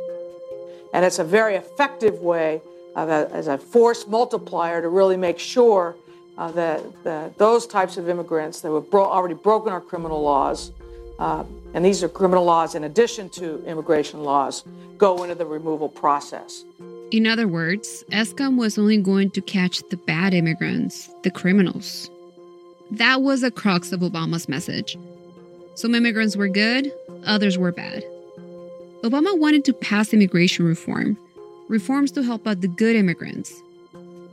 And 0.94 1.06
it's 1.06 1.20
a 1.20 1.24
very 1.24 1.56
effective 1.56 2.20
way 2.20 2.60
a, 2.98 3.30
as 3.32 3.48
a 3.48 3.58
force 3.58 4.06
multiplier 4.08 4.82
to 4.82 4.90
really 4.90 5.16
make 5.16 5.40
sure 5.40 5.96
uh, 6.38 6.52
that, 6.52 7.04
that, 7.06 7.38
those 7.38 7.66
types 7.66 7.96
of 7.96 8.10
immigrants 8.10 8.60
that 8.60 8.74
have 8.74 8.92
bro- 8.92 9.10
already 9.10 9.36
broken 9.36 9.72
our 9.72 9.80
criminal 9.80 10.22
laws, 10.22 10.74
uh, 11.18 11.46
and 11.74 11.86
these 11.86 12.04
are 12.04 12.10
criminal 12.10 12.44
laws 12.44 12.76
in 12.76 12.84
addition 12.84 13.30
to 13.30 13.64
immigration 13.66 14.22
laws, 14.22 14.66
go 14.98 15.24
into 15.24 15.34
the 15.34 15.46
removal 15.46 15.88
process. 15.88 16.66
In 17.12 17.28
other 17.28 17.46
words, 17.46 18.06
S-Comm 18.14 18.58
was 18.58 18.78
only 18.78 18.98
going 18.98 19.32
to 19.32 19.42
catch 19.42 19.82
the 19.90 19.98
bad 19.98 20.34
immigrants, 20.34 21.10
the 21.24 21.30
criminals. 21.30 22.10
That 22.90 23.22
was 23.22 23.42
the 23.42 23.52
crux 23.52 23.92
of 23.92 24.00
Obama's 24.00 24.48
message. 24.48 24.98
Some 25.76 25.94
immigrants 25.94 26.38
were 26.38 26.48
good, 26.48 26.90
others 27.26 27.58
were 27.58 27.74
bad. 27.74 28.04
Obama 29.04 29.38
wanted 29.38 29.66
to 29.66 29.74
pass 29.74 30.14
immigration 30.14 30.66
reform, 30.66 31.18
reforms 31.68 32.12
to 32.12 32.24
help 32.24 32.48
out 32.48 32.62
the 32.62 32.70
good 32.70 32.96
immigrants. 32.96 33.62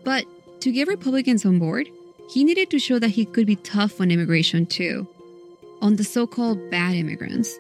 But 0.04 0.24
to 0.60 0.70
get 0.70 0.86
Republicans 0.86 1.44
on 1.44 1.58
board, 1.58 1.88
he 2.30 2.44
needed 2.44 2.70
to 2.70 2.78
show 2.78 3.00
that 3.00 3.08
he 3.10 3.24
could 3.24 3.46
be 3.46 3.56
tough 3.56 4.00
on 4.00 4.12
immigration 4.12 4.66
too, 4.66 5.08
on 5.82 5.96
the 5.96 6.04
so 6.04 6.28
called 6.28 6.70
bad 6.70 6.94
immigrants. 6.94 7.58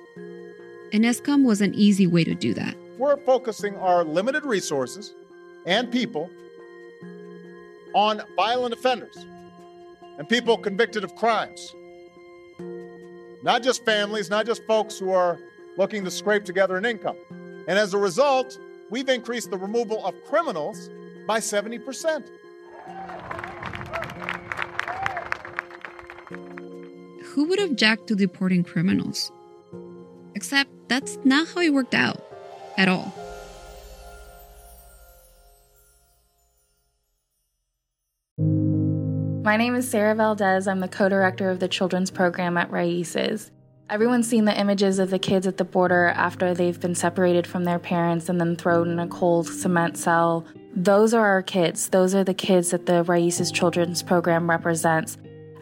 And 0.92 1.04
S-Comm 1.04 1.44
was 1.44 1.60
an 1.60 1.74
easy 1.74 2.06
way 2.06 2.22
to 2.22 2.36
do 2.36 2.54
that. 2.54 2.76
We're 2.98 3.16
focusing 3.18 3.76
our 3.76 4.02
limited 4.02 4.44
resources 4.44 5.14
and 5.66 5.90
people 5.90 6.28
on 7.94 8.22
violent 8.34 8.74
offenders 8.74 9.16
and 10.18 10.28
people 10.28 10.58
convicted 10.58 11.04
of 11.04 11.14
crimes. 11.14 11.76
Not 13.44 13.62
just 13.62 13.84
families, 13.84 14.30
not 14.30 14.46
just 14.46 14.64
folks 14.64 14.98
who 14.98 15.12
are 15.12 15.38
looking 15.76 16.02
to 16.04 16.10
scrape 16.10 16.44
together 16.44 16.76
an 16.76 16.84
income. 16.84 17.16
And 17.68 17.78
as 17.78 17.94
a 17.94 17.98
result, 17.98 18.58
we've 18.90 19.08
increased 19.08 19.52
the 19.52 19.58
removal 19.58 20.04
of 20.04 20.14
criminals 20.24 20.90
by 21.24 21.38
70%. 21.38 22.24
Who 27.22 27.44
would 27.44 27.60
object 27.60 28.08
to 28.08 28.16
deporting 28.16 28.64
criminals? 28.64 29.30
Except 30.34 30.68
that's 30.88 31.16
not 31.22 31.46
how 31.46 31.60
it 31.60 31.72
worked 31.72 31.94
out 31.94 32.27
at 32.78 32.88
all. 32.88 33.12
My 39.44 39.56
name 39.56 39.74
is 39.74 39.90
Sarah 39.90 40.14
Valdez. 40.14 40.68
I'm 40.68 40.80
the 40.80 40.88
co 40.88 41.08
director 41.08 41.50
of 41.50 41.58
the 41.58 41.68
children's 41.68 42.10
program 42.10 42.56
at 42.56 42.70
Raices. 42.70 43.50
Everyone's 43.90 44.28
seen 44.28 44.44
the 44.44 44.58
images 44.58 44.98
of 44.98 45.08
the 45.08 45.18
kids 45.18 45.46
at 45.46 45.56
the 45.56 45.64
border 45.64 46.08
after 46.08 46.52
they've 46.52 46.78
been 46.78 46.94
separated 46.94 47.46
from 47.46 47.64
their 47.64 47.78
parents 47.78 48.28
and 48.28 48.38
then 48.38 48.54
thrown 48.54 48.90
in 48.90 48.98
a 48.98 49.08
cold 49.08 49.48
cement 49.48 49.96
cell. 49.96 50.44
Those 50.76 51.14
are 51.14 51.26
our 51.26 51.42
kids. 51.42 51.88
Those 51.88 52.14
are 52.14 52.22
the 52.22 52.34
kids 52.34 52.70
that 52.70 52.84
the 52.84 53.02
Raices 53.04 53.50
Children's 53.52 54.02
Program 54.02 54.48
represents. 54.48 55.16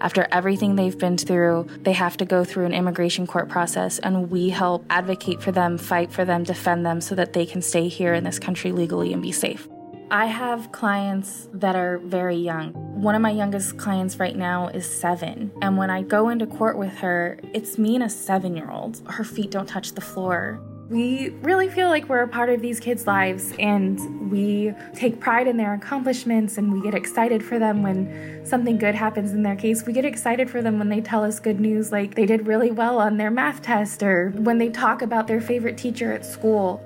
After 0.07 0.29
everything 0.31 0.77
they've 0.77 0.97
been 0.97 1.19
through, 1.19 1.67
they 1.83 1.93
have 1.93 2.17
to 2.19 2.25
go 2.25 2.45
through 2.45 2.67
an 2.67 2.73
immigration 2.73 3.27
court 3.27 3.49
process, 3.49 3.99
and 3.99 4.31
we 4.31 4.51
help 4.51 4.85
advocate 4.89 5.43
for 5.43 5.51
them, 5.51 5.77
fight 5.79 6.13
for 6.13 6.25
them, 6.25 6.45
defend 6.45 6.87
them 6.87 7.01
so 7.01 7.17
that 7.17 7.33
they 7.33 7.45
can 7.45 7.61
stay 7.61 7.89
here 7.89 8.15
in 8.15 8.23
this 8.23 8.39
country 8.39 8.71
legally 8.71 9.13
and 9.13 9.21
be 9.21 9.33
safe. 9.33 9.67
I 10.13 10.27
have 10.27 10.71
clients 10.71 11.49
that 11.55 11.75
are 11.75 11.99
very 11.99 12.37
young. 12.37 12.73
One 13.03 13.17
of 13.17 13.21
my 13.21 13.33
youngest 13.33 13.79
clients 13.79 14.21
right 14.21 14.37
now 14.37 14.69
is 14.69 14.87
seven. 14.87 15.51
And 15.61 15.77
when 15.77 15.91
I 15.91 16.03
go 16.03 16.29
into 16.29 16.47
court 16.47 16.79
with 16.79 16.95
her, 16.99 17.41
it's 17.53 17.77
me 17.77 17.97
and 17.97 18.05
a 18.05 18.09
seven 18.09 18.57
year 18.57 18.71
old. 18.71 19.03
Her 19.09 19.25
feet 19.25 19.51
don't 19.51 19.67
touch 19.67 19.95
the 19.95 20.01
floor. 20.01 20.61
We 20.89 21.31
really 21.43 21.69
feel 21.69 21.89
like 21.89 22.09
we're 22.09 22.23
a 22.23 22.29
part 22.29 22.49
of 22.49 22.63
these 22.63 22.79
kids' 22.79 23.09
lives 23.09 23.53
and 23.59 24.31
we 24.31 24.73
take 24.95 25.19
pride 25.19 25.49
in 25.49 25.57
their 25.57 25.75
accomplishments 25.75 26.59
and 26.59 26.73
we 26.73 26.81
get 26.81 26.95
excited 26.95 27.43
for 27.45 27.59
them 27.59 27.83
when 27.83 28.47
something 28.47 28.79
good 28.79 28.95
happens 28.95 29.33
in 29.33 29.43
their 29.43 29.57
case. 29.57 29.85
We 29.85 29.93
get 29.93 30.05
excited 30.05 30.49
for 30.49 30.63
them 30.63 30.79
when 30.79 30.89
they 30.89 31.01
tell 31.01 31.25
us 31.25 31.41
good 31.41 31.59
news, 31.59 31.91
like 31.91 32.15
they 32.15 32.25
did 32.25 32.47
really 32.47 32.71
well 32.71 33.01
on 33.01 33.17
their 33.17 33.33
math 33.33 33.63
test 33.63 34.01
or 34.05 34.31
when 34.37 34.59
they 34.59 34.69
talk 34.69 35.03
about 35.03 35.27
their 35.27 35.41
favorite 35.41 35.77
teacher 35.77 36.13
at 36.13 36.25
school. 36.25 36.81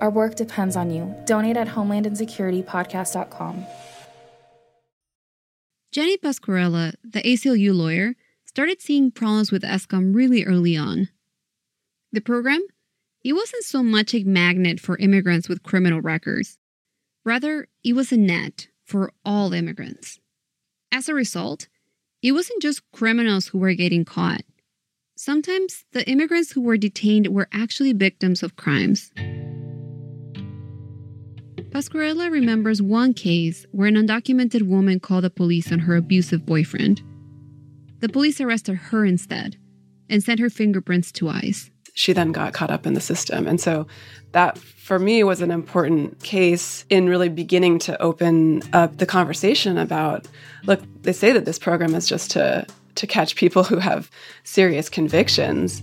Our 0.00 0.10
work 0.10 0.34
depends 0.34 0.74
on 0.74 0.90
you. 0.90 1.14
Donate 1.24 1.56
at 1.56 1.68
homelandinsecuritypodcast.com. 1.68 3.64
Jenny 5.92 6.16
Pasquarella, 6.18 6.94
the 7.04 7.22
ACLU 7.22 7.72
lawyer, 7.72 8.14
started 8.44 8.82
seeing 8.82 9.12
problems 9.12 9.52
with 9.52 9.64
S-Comm 9.64 10.16
really 10.16 10.44
early 10.44 10.76
on. 10.76 11.10
The 12.12 12.20
program? 12.20 12.66
It 13.26 13.32
wasn't 13.32 13.64
so 13.64 13.82
much 13.82 14.14
a 14.14 14.22
magnet 14.22 14.78
for 14.78 14.96
immigrants 14.98 15.48
with 15.48 15.64
criminal 15.64 16.00
records. 16.00 16.58
Rather, 17.24 17.66
it 17.82 17.94
was 17.94 18.12
a 18.12 18.16
net 18.16 18.68
for 18.84 19.10
all 19.24 19.52
immigrants. 19.52 20.20
As 20.92 21.08
a 21.08 21.14
result, 21.14 21.66
it 22.22 22.30
wasn't 22.30 22.62
just 22.62 22.88
criminals 22.92 23.48
who 23.48 23.58
were 23.58 23.74
getting 23.74 24.04
caught. 24.04 24.42
Sometimes 25.16 25.86
the 25.90 26.08
immigrants 26.08 26.52
who 26.52 26.60
were 26.60 26.76
detained 26.76 27.26
were 27.26 27.48
actually 27.50 27.92
victims 27.92 28.44
of 28.44 28.54
crimes. 28.54 29.10
Pasquarella 31.70 32.30
remembers 32.30 32.80
one 32.80 33.12
case 33.12 33.66
where 33.72 33.88
an 33.88 33.96
undocumented 33.96 34.68
woman 34.68 35.00
called 35.00 35.24
the 35.24 35.30
police 35.30 35.72
on 35.72 35.80
her 35.80 35.96
abusive 35.96 36.46
boyfriend. 36.46 37.02
The 37.98 38.08
police 38.08 38.40
arrested 38.40 38.76
her 38.76 39.04
instead 39.04 39.56
and 40.08 40.22
sent 40.22 40.38
her 40.38 40.48
fingerprints 40.48 41.10
to 41.10 41.28
ICE. 41.28 41.72
She 41.96 42.12
then 42.12 42.30
got 42.30 42.52
caught 42.52 42.70
up 42.70 42.86
in 42.86 42.94
the 42.94 43.00
system. 43.00 43.48
And 43.48 43.60
so 43.60 43.86
that, 44.32 44.56
for 44.58 44.98
me, 44.98 45.24
was 45.24 45.40
an 45.40 45.50
important 45.50 46.22
case 46.22 46.84
in 46.88 47.08
really 47.08 47.28
beginning 47.28 47.80
to 47.80 48.00
open 48.00 48.62
up 48.72 48.98
the 48.98 49.06
conversation 49.06 49.76
about 49.76 50.28
look, 50.64 50.80
they 51.02 51.12
say 51.12 51.32
that 51.32 51.44
this 51.44 51.58
program 51.58 51.94
is 51.94 52.06
just 52.06 52.30
to, 52.32 52.66
to 52.96 53.06
catch 53.06 53.34
people 53.34 53.64
who 53.64 53.78
have 53.78 54.10
serious 54.44 54.88
convictions 54.88 55.82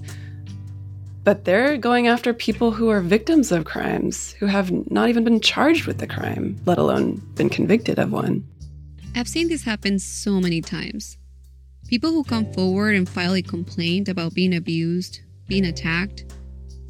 but 1.23 1.45
they're 1.45 1.77
going 1.77 2.07
after 2.07 2.33
people 2.33 2.71
who 2.71 2.89
are 2.89 2.99
victims 2.99 3.51
of 3.51 3.63
crimes, 3.63 4.33
who 4.33 4.45
have 4.45 4.71
not 4.91 5.07
even 5.09 5.23
been 5.23 5.39
charged 5.39 5.85
with 5.87 5.99
the 5.99 6.07
crime, 6.07 6.59
let 6.65 6.77
alone 6.77 7.21
been 7.35 7.49
convicted 7.49 7.97
of 7.97 8.11
one. 8.11 8.45
I've 9.15 9.27
seen 9.27 9.47
this 9.47 9.63
happen 9.63 9.99
so 9.99 10.41
many 10.41 10.59
times. 10.59 11.17
People 11.87 12.11
who 12.11 12.23
come 12.23 12.51
forward 12.53 12.95
and 12.95 13.07
file 13.07 13.35
a 13.35 13.41
complaint 13.41 14.09
about 14.09 14.33
being 14.33 14.53
abused, 14.53 15.21
being 15.47 15.65
attacked, 15.65 16.25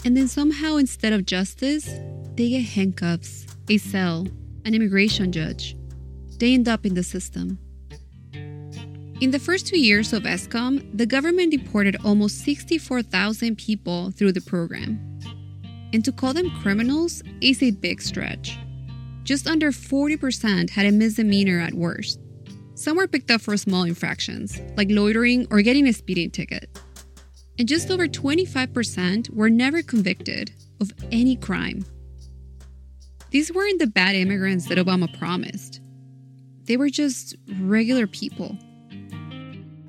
and 0.06 0.18
then 0.18 0.28
somehow 0.28 0.76
instead 0.76 1.14
of 1.14 1.26
justice, 1.26 1.90
they 2.36 2.50
get 2.50 2.66
handcuffs, 2.66 3.46
a 3.70 3.78
cell, 3.78 4.28
an 4.66 4.74
immigration 4.74 5.32
judge. 5.32 5.76
They 6.40 6.54
end 6.54 6.68
up 6.68 6.86
in 6.86 6.94
the 6.94 7.04
system. 7.04 7.60
In 9.22 9.32
the 9.32 9.40
first 9.40 9.68
two 9.68 9.80
years 9.80 10.12
of 10.12 10.26
S-Comm, 10.26 10.86
the 10.98 11.06
government 11.06 11.52
deported 11.52 11.96
almost 12.04 12.44
64,000 12.44 13.58
people 13.58 14.12
through 14.12 14.34
the 14.34 14.42
program. 14.42 15.00
And 15.94 16.04
to 16.04 16.12
call 16.12 16.34
them 16.34 16.52
criminals 16.62 17.24
is 17.40 17.64
a 17.64 17.72
big 17.72 18.02
stretch. 18.02 18.58
Just 19.24 19.48
under 19.48 19.72
40% 19.72 20.72
had 20.72 20.86
a 20.86 20.92
misdemeanor 20.92 21.60
at 21.60 21.74
worst. 21.74 22.20
Some 22.76 22.98
were 22.98 23.08
picked 23.08 23.32
up 23.32 23.40
for 23.40 23.56
small 23.56 23.84
infractions, 23.84 24.60
like 24.76 24.90
loitering 24.90 25.48
or 25.52 25.62
getting 25.62 25.88
a 25.88 25.94
speeding 25.94 26.32
ticket. 26.32 26.68
And 27.60 27.68
just 27.68 27.92
over 27.92 28.08
25% 28.08 29.30
were 29.30 29.50
never 29.50 29.82
convicted 29.82 30.52
of 30.82 30.92
any 31.12 31.36
crime. 31.36 31.86
These 33.30 33.54
weren't 33.54 33.80
the 33.80 33.88
bad 33.88 34.16
immigrants 34.16 34.68
that 34.68 34.78
Obama 34.78 35.12
promised. 35.18 35.82
They 36.66 36.78
were 36.78 36.90
just 36.90 37.36
regular 37.60 38.08
people 38.08 38.58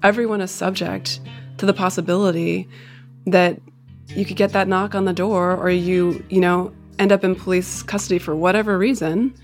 everyone 0.05 0.43
is 0.43 0.51
subject 0.51 1.19
to 1.57 1.67
the 1.67 1.73
possibility 1.73 2.69
that 3.27 3.59
you 4.09 4.25
could 4.25 4.37
get 4.37 4.53
that 4.53 4.69
knock 4.69 4.95
on 4.95 5.07
the 5.07 5.15
door 5.15 5.57
or 5.57 5.71
you, 5.71 6.23
you 6.29 6.41
know, 6.41 6.73
end 6.99 7.11
up 7.11 7.25
in 7.25 7.35
police 7.35 7.83
custody 7.83 8.19
for 8.19 8.37
whatever 8.37 8.79
reason 8.79 9.35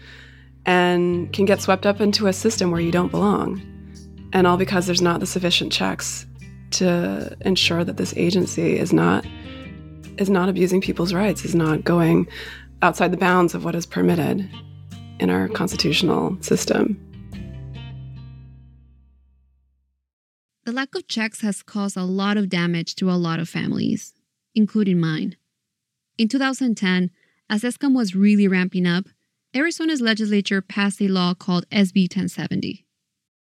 and 0.66 1.32
can 1.32 1.46
get 1.46 1.62
swept 1.62 1.86
up 1.86 2.00
into 2.00 2.26
a 2.26 2.32
system 2.32 2.70
where 2.70 2.80
you 2.80 2.92
don't 2.92 3.10
belong. 3.10 3.66
And 4.34 4.46
all 4.46 4.58
because 4.58 4.86
there's 4.86 5.00
not 5.00 5.18
the 5.18 5.26
sufficient 5.26 5.72
checks 5.72 6.26
to 6.72 7.36
ensure 7.42 7.84
that 7.84 7.96
this 7.96 8.14
agency 8.16 8.78
is 8.78 8.92
not 8.92 9.24
is 10.18 10.28
not 10.28 10.48
abusing 10.48 10.80
people's 10.80 11.14
rights, 11.14 11.44
is 11.44 11.54
not 11.54 11.82
going 11.82 12.28
outside 12.82 13.10
the 13.10 13.16
bounds 13.16 13.54
of 13.54 13.64
what 13.64 13.74
is 13.74 13.86
permitted 13.86 14.48
in 15.18 15.30
our 15.30 15.48
constitutional 15.48 16.36
system. 16.42 16.98
The 20.64 20.72
lack 20.72 20.94
of 20.94 21.08
checks 21.08 21.40
has 21.40 21.62
caused 21.62 21.96
a 21.96 22.04
lot 22.04 22.36
of 22.36 22.48
damage 22.48 22.94
to 22.96 23.10
a 23.10 23.12
lot 23.12 23.40
of 23.40 23.48
families, 23.48 24.12
including 24.54 25.00
mine. 25.00 25.36
In 26.18 26.28
2010, 26.28 27.10
as 27.48 27.64
S-Comm 27.64 27.94
was 27.94 28.14
really 28.14 28.46
ramping 28.46 28.86
up, 28.86 29.06
Arizona's 29.56 30.00
legislature 30.00 30.60
passed 30.60 31.00
a 31.00 31.08
law 31.08 31.34
called 31.34 31.68
SB 31.70 32.02
1070. 32.02 32.86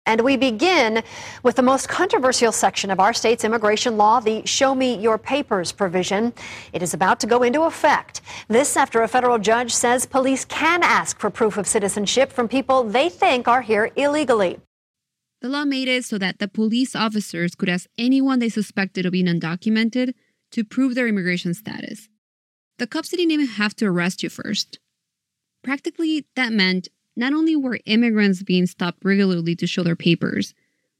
And 0.04 0.22
we 0.22 0.36
begin 0.36 1.04
with 1.44 1.54
the 1.54 1.62
most 1.62 1.88
controversial 1.88 2.50
section 2.50 2.90
of 2.90 2.98
our 2.98 3.12
state's 3.12 3.44
immigration 3.44 3.96
law, 3.96 4.18
the 4.18 4.44
Show 4.44 4.74
Me 4.74 4.98
Your 4.98 5.16
Papers 5.16 5.70
provision. 5.70 6.32
It 6.72 6.82
is 6.82 6.92
about 6.92 7.20
to 7.20 7.28
go 7.28 7.44
into 7.44 7.62
effect. 7.62 8.20
This 8.48 8.76
after 8.76 9.02
a 9.02 9.08
federal 9.08 9.38
judge 9.38 9.72
says 9.72 10.04
police 10.04 10.44
can 10.44 10.82
ask 10.82 11.20
for 11.20 11.30
proof 11.30 11.56
of 11.56 11.68
citizenship 11.68 12.32
from 12.32 12.48
people 12.48 12.82
they 12.82 13.08
think 13.08 13.46
are 13.46 13.62
here 13.62 13.92
illegally. 13.94 14.58
The 15.40 15.48
law 15.48 15.64
made 15.64 15.86
it 15.86 16.04
so 16.04 16.18
that 16.18 16.40
the 16.40 16.48
police 16.48 16.96
officers 16.96 17.54
could 17.54 17.68
ask 17.68 17.88
anyone 17.96 18.40
they 18.40 18.48
suspected 18.48 19.06
of 19.06 19.12
being 19.12 19.26
undocumented 19.26 20.14
to 20.50 20.64
prove 20.64 20.96
their 20.96 21.06
immigration 21.06 21.54
status. 21.54 22.08
The 22.78 22.88
cops 22.88 23.10
didn't 23.10 23.30
even 23.30 23.46
have 23.46 23.76
to 23.76 23.86
arrest 23.86 24.24
you 24.24 24.30
first. 24.30 24.80
Practically, 25.62 26.26
that 26.34 26.52
meant 26.52 26.88
not 27.16 27.32
only 27.32 27.56
were 27.56 27.78
immigrants 27.84 28.42
being 28.42 28.66
stopped 28.66 29.04
regularly 29.04 29.54
to 29.56 29.66
show 29.66 29.82
their 29.82 29.96
papers, 29.96 30.54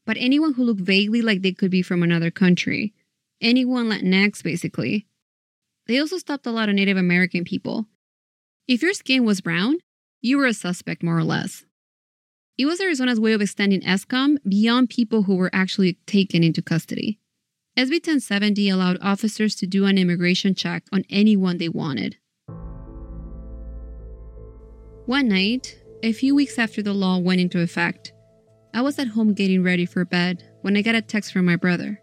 but 0.05 0.17
anyone 0.19 0.53
who 0.53 0.63
looked 0.63 0.81
vaguely 0.81 1.21
like 1.21 1.41
they 1.41 1.53
could 1.53 1.71
be 1.71 1.81
from 1.81 2.03
another 2.03 2.31
country. 2.31 2.93
Anyone 3.41 3.89
Latinx, 3.89 4.43
basically. 4.43 5.07
They 5.87 5.99
also 5.99 6.17
stopped 6.17 6.45
a 6.45 6.51
lot 6.51 6.69
of 6.69 6.75
Native 6.75 6.97
American 6.97 7.43
people. 7.43 7.87
If 8.67 8.81
your 8.81 8.93
skin 8.93 9.25
was 9.25 9.41
brown, 9.41 9.77
you 10.21 10.37
were 10.37 10.45
a 10.45 10.53
suspect, 10.53 11.03
more 11.03 11.17
or 11.17 11.23
less. 11.23 11.65
It 12.57 12.65
was 12.65 12.79
Arizona's 12.79 13.19
way 13.19 13.33
of 13.33 13.41
extending 13.41 13.85
S-Comm 13.85 14.37
beyond 14.47 14.89
people 14.89 15.23
who 15.23 15.35
were 15.35 15.49
actually 15.51 15.97
taken 16.05 16.43
into 16.43 16.61
custody. 16.61 17.19
SB 17.75 17.93
1070 17.93 18.69
allowed 18.69 18.99
officers 19.01 19.55
to 19.55 19.65
do 19.65 19.85
an 19.85 19.97
immigration 19.97 20.53
check 20.53 20.83
on 20.93 21.03
anyone 21.09 21.57
they 21.57 21.69
wanted. 21.69 22.17
One 25.05 25.27
night, 25.27 25.82
a 26.03 26.13
few 26.13 26.35
weeks 26.35 26.59
after 26.59 26.83
the 26.83 26.93
law 26.93 27.17
went 27.17 27.41
into 27.41 27.61
effect, 27.61 28.13
I 28.73 28.81
was 28.81 28.99
at 28.99 29.07
home 29.07 29.33
getting 29.33 29.63
ready 29.63 29.85
for 29.85 30.05
bed 30.05 30.43
when 30.61 30.77
I 30.77 30.81
got 30.81 30.95
a 30.95 31.01
text 31.01 31.33
from 31.33 31.45
my 31.45 31.55
brother. 31.55 31.99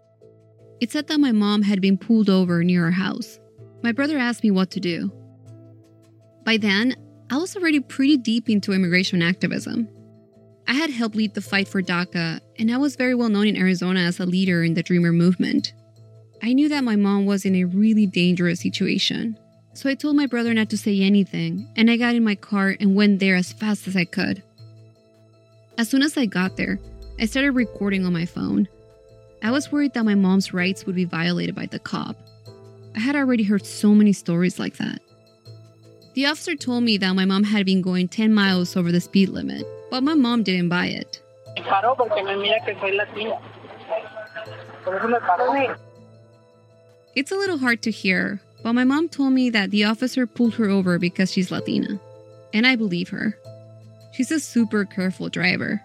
It 0.81 0.91
said 0.91 1.07
that 1.07 1.19
my 1.19 1.31
mom 1.31 1.61
had 1.61 1.79
been 1.79 1.97
pulled 1.97 2.29
over 2.29 2.63
near 2.63 2.85
our 2.85 2.91
house. 2.91 3.39
My 3.83 3.91
brother 3.91 4.17
asked 4.17 4.43
me 4.43 4.51
what 4.51 4.71
to 4.71 4.79
do. 4.79 5.11
By 6.43 6.57
then, 6.57 6.95
I 7.29 7.37
was 7.37 7.55
already 7.55 7.79
pretty 7.79 8.17
deep 8.17 8.49
into 8.49 8.73
immigration 8.73 9.21
activism 9.21 9.87
I 10.67 10.73
had 10.73 10.89
helped 10.89 11.15
lead 11.15 11.33
the 11.33 11.41
fight 11.41 11.67
for 11.67 11.81
DACA, 11.81 12.39
and 12.57 12.71
I 12.71 12.77
was 12.77 12.95
very 12.95 13.13
well 13.13 13.27
known 13.29 13.47
in 13.47 13.57
Arizona 13.57 13.99
as 14.01 14.19
a 14.19 14.25
leader 14.25 14.63
in 14.63 14.73
the 14.73 14.83
Dreamer 14.83 15.11
movement. 15.11 15.73
I 16.41 16.53
knew 16.53 16.69
that 16.69 16.85
my 16.85 16.95
mom 16.95 17.25
was 17.25 17.43
in 17.45 17.55
a 17.55 17.65
really 17.65 18.05
dangerous 18.05 18.61
situation, 18.61 19.37
so 19.73 19.89
I 19.89 19.95
told 19.95 20.15
my 20.15 20.25
brother 20.25 20.53
not 20.53 20.69
to 20.71 20.77
say 20.77 21.01
anything, 21.01 21.67
and 21.75 21.89
I 21.89 21.97
got 21.97 22.15
in 22.15 22.23
my 22.23 22.35
car 22.35 22.75
and 22.79 22.95
went 22.95 23.19
there 23.19 23.35
as 23.35 23.53
fast 23.53 23.87
as 23.87 23.95
I 23.95 24.05
could. 24.05 24.43
As 25.77 25.89
soon 25.89 26.03
as 26.03 26.17
I 26.17 26.25
got 26.25 26.57
there, 26.57 26.79
I 27.19 27.25
started 27.25 27.51
recording 27.51 28.05
on 28.05 28.13
my 28.13 28.25
phone. 28.25 28.67
I 29.41 29.51
was 29.51 29.71
worried 29.71 29.93
that 29.93 30.03
my 30.03 30.15
mom's 30.15 30.53
rights 30.53 30.85
would 30.85 30.95
be 30.95 31.05
violated 31.05 31.55
by 31.55 31.65
the 31.65 31.79
cop. 31.79 32.15
I 32.95 32.99
had 32.99 33.15
already 33.15 33.43
heard 33.43 33.65
so 33.65 33.95
many 33.95 34.13
stories 34.13 34.59
like 34.59 34.77
that. 34.77 34.99
The 36.13 36.25
officer 36.25 36.55
told 36.55 36.83
me 36.83 36.97
that 36.97 37.13
my 37.13 37.23
mom 37.23 37.45
had 37.45 37.65
been 37.65 37.81
going 37.81 38.09
10 38.09 38.33
miles 38.33 38.75
over 38.75 38.91
the 38.91 38.99
speed 38.99 39.29
limit, 39.29 39.65
but 39.89 40.03
my 40.03 40.13
mom 40.13 40.43
didn't 40.43 40.69
buy 40.69 40.87
it. 40.87 41.21
It's 47.15 47.31
a 47.31 47.35
little 47.35 47.57
hard 47.57 47.81
to 47.83 47.91
hear, 47.91 48.41
but 48.63 48.73
my 48.73 48.83
mom 48.83 49.09
told 49.09 49.33
me 49.33 49.49
that 49.49 49.71
the 49.71 49.85
officer 49.85 50.27
pulled 50.27 50.55
her 50.55 50.69
over 50.69 50.99
because 50.99 51.31
she's 51.31 51.51
Latina. 51.51 51.99
And 52.53 52.67
I 52.67 52.75
believe 52.75 53.09
her. 53.09 53.37
She's 54.13 54.31
a 54.31 54.39
super 54.39 54.85
careful 54.85 55.29
driver. 55.29 55.81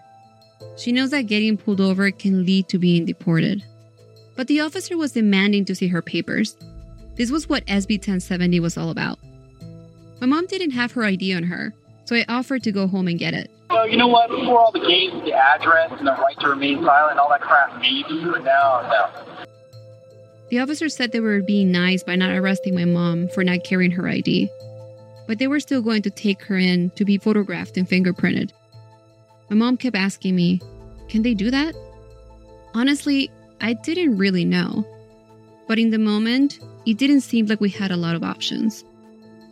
She 0.77 0.91
knows 0.91 1.11
that 1.11 1.23
getting 1.23 1.57
pulled 1.57 1.81
over 1.81 2.11
can 2.11 2.45
lead 2.45 2.67
to 2.69 2.77
being 2.77 3.05
deported. 3.05 3.63
But 4.35 4.47
the 4.47 4.59
officer 4.59 4.97
was 4.97 5.13
demanding 5.13 5.65
to 5.65 5.75
see 5.75 5.87
her 5.87 6.01
papers. 6.01 6.55
This 7.15 7.31
was 7.31 7.49
what 7.49 7.65
SB 7.65 7.97
1070 7.97 8.59
was 8.59 8.77
all 8.77 8.91
about. 8.91 9.17
My 10.21 10.27
mom 10.27 10.45
didn't 10.45 10.71
have 10.71 10.91
her 10.91 11.03
ID 11.03 11.33
on 11.33 11.43
her, 11.43 11.73
so 12.05 12.15
I 12.15 12.25
offered 12.27 12.63
to 12.63 12.71
go 12.71 12.87
home 12.87 13.07
and 13.07 13.17
get 13.17 13.33
it. 13.33 13.49
Well, 13.69 13.87
you 13.87 13.97
know 13.97 14.07
what? 14.07 14.29
Before 14.29 14.59
all 14.59 14.71
the 14.71 14.79
games, 14.79 15.23
the 15.23 15.33
address, 15.33 15.91
and 15.97 16.07
the 16.07 16.13
right 16.13 16.39
to 16.39 16.49
remain 16.49 16.83
silent, 16.83 17.19
all 17.19 17.29
that 17.29 17.41
crap, 17.41 17.79
maybe, 17.81 18.23
but 18.23 18.43
now, 18.43 18.81
no. 18.89 19.36
The 20.49 20.59
officers 20.59 20.95
said 20.95 21.11
they 21.11 21.19
were 21.19 21.41
being 21.41 21.71
nice 21.71 22.03
by 22.03 22.15
not 22.15 22.31
arresting 22.31 22.73
my 22.73 22.85
mom 22.85 23.27
for 23.29 23.43
not 23.43 23.65
carrying 23.65 23.91
her 23.91 24.07
ID, 24.07 24.49
but 25.27 25.39
they 25.39 25.47
were 25.47 25.59
still 25.59 25.81
going 25.81 26.01
to 26.03 26.09
take 26.09 26.41
her 26.43 26.57
in 26.57 26.89
to 26.91 27.03
be 27.03 27.17
photographed 27.17 27.75
and 27.75 27.87
fingerprinted. 27.87 28.51
My 29.49 29.55
mom 29.55 29.77
kept 29.77 29.95
asking 29.95 30.35
me, 30.35 30.61
Can 31.09 31.21
they 31.21 31.33
do 31.33 31.51
that? 31.51 31.75
Honestly, 32.73 33.29
I 33.59 33.73
didn't 33.73 34.17
really 34.17 34.45
know. 34.45 34.85
But 35.67 35.79
in 35.79 35.89
the 35.89 35.99
moment, 35.99 36.59
it 36.85 36.97
didn't 36.97 37.21
seem 37.21 37.47
like 37.47 37.59
we 37.59 37.69
had 37.69 37.91
a 37.91 37.97
lot 37.97 38.15
of 38.15 38.23
options. 38.23 38.85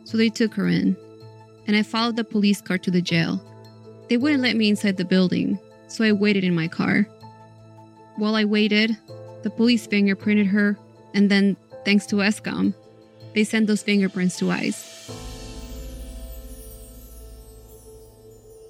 So 0.06 0.18
they 0.18 0.30
took 0.30 0.54
her 0.54 0.68
in, 0.68 0.96
and 1.68 1.76
I 1.76 1.84
followed 1.84 2.16
the 2.16 2.24
police 2.24 2.62
car 2.62 2.78
to 2.78 2.92
the 2.92 3.02
jail. 3.02 3.42
They 4.08 4.16
wouldn't 4.18 4.44
let 4.44 4.56
me 4.56 4.70
inside 4.70 4.96
the 4.96 5.04
building, 5.04 5.60
so 5.88 6.06
I 6.06 6.14
waited 6.14 6.46
in 6.46 6.56
my 6.56 6.70
car. 6.70 7.06
While 8.16 8.36
I 8.36 8.46
waited, 8.46 8.96
the 9.44 9.50
police 9.50 9.88
fingerprinted 9.88 10.48
her, 10.48 10.78
and 11.16 11.32
then, 11.32 11.58
thanks 11.86 12.06
to 12.08 12.22
S-Comm, 12.22 12.76
they 13.34 13.44
sent 13.44 13.66
those 13.66 13.82
fingerprints 13.82 14.38
to 14.38 14.52
ICE. 14.52 15.10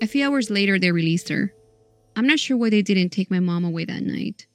A 0.02 0.08
few 0.08 0.26
hours 0.26 0.50
later, 0.50 0.80
they 0.80 0.92
released 0.92 1.30
her. 1.30 1.54
I'm 2.16 2.28
not 2.28 2.40
sure 2.40 2.56
why 2.56 2.70
they 2.70 2.82
didn't 2.82 3.10
take 3.10 3.32
my 3.32 3.40
mom 3.40 3.66
away 3.66 3.86
that 3.86 4.04
night. 4.04 4.48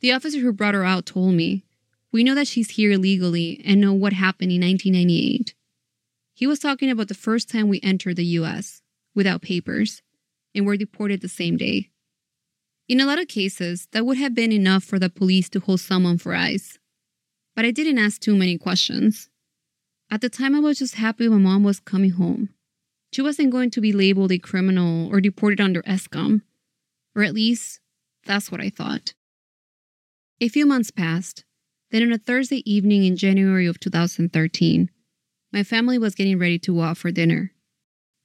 The 0.00 0.12
officer 0.12 0.38
who 0.38 0.52
brought 0.52 0.74
her 0.74 0.84
out 0.84 1.04
told 1.04 1.34
me, 1.34 1.64
We 2.12 2.24
know 2.24 2.34
that 2.34 2.48
she's 2.48 2.70
here 2.70 2.92
illegally 2.92 3.60
and 3.64 3.80
know 3.80 3.92
what 3.92 4.12
happened 4.14 4.52
in 4.52 4.62
1998. 4.62 5.54
He 6.32 6.46
was 6.46 6.58
talking 6.58 6.90
about 6.90 7.08
the 7.08 7.14
first 7.14 7.50
time 7.50 7.68
we 7.68 7.80
entered 7.82 8.16
the 8.16 8.24
US 8.24 8.80
without 9.14 9.42
papers 9.42 10.02
and 10.54 10.64
were 10.64 10.76
deported 10.76 11.20
the 11.20 11.28
same 11.28 11.56
day. 11.56 11.90
In 12.88 13.00
a 13.00 13.06
lot 13.06 13.20
of 13.20 13.28
cases, 13.28 13.86
that 13.92 14.06
would 14.06 14.16
have 14.16 14.34
been 14.34 14.50
enough 14.50 14.82
for 14.82 14.98
the 14.98 15.10
police 15.10 15.48
to 15.50 15.60
hold 15.60 15.80
someone 15.80 16.18
for 16.18 16.34
ICE. 16.34 16.79
But 17.56 17.64
I 17.64 17.70
didn't 17.70 17.98
ask 17.98 18.20
too 18.20 18.36
many 18.36 18.58
questions. 18.58 19.28
At 20.10 20.20
the 20.20 20.28
time, 20.28 20.54
I 20.54 20.60
was 20.60 20.78
just 20.78 20.96
happy 20.96 21.28
my 21.28 21.36
mom 21.36 21.62
was 21.62 21.80
coming 21.80 22.10
home. 22.10 22.50
She 23.12 23.22
wasn't 23.22 23.50
going 23.50 23.70
to 23.70 23.80
be 23.80 23.92
labeled 23.92 24.32
a 24.32 24.38
criminal 24.38 25.08
or 25.08 25.20
deported 25.20 25.60
under 25.60 25.82
S-Comm, 25.84 26.42
or 27.14 27.22
at 27.22 27.34
least 27.34 27.80
that's 28.24 28.50
what 28.50 28.60
I 28.60 28.70
thought. 28.70 29.14
A 30.40 30.48
few 30.48 30.64
months 30.66 30.90
passed. 30.90 31.44
Then, 31.90 32.02
on 32.02 32.12
a 32.12 32.18
Thursday 32.18 32.62
evening 32.70 33.04
in 33.04 33.16
January 33.16 33.66
of 33.66 33.80
2013, 33.80 34.90
my 35.52 35.64
family 35.64 35.98
was 35.98 36.14
getting 36.14 36.38
ready 36.38 36.58
to 36.60 36.76
go 36.76 36.82
out 36.82 36.96
for 36.96 37.10
dinner. 37.10 37.52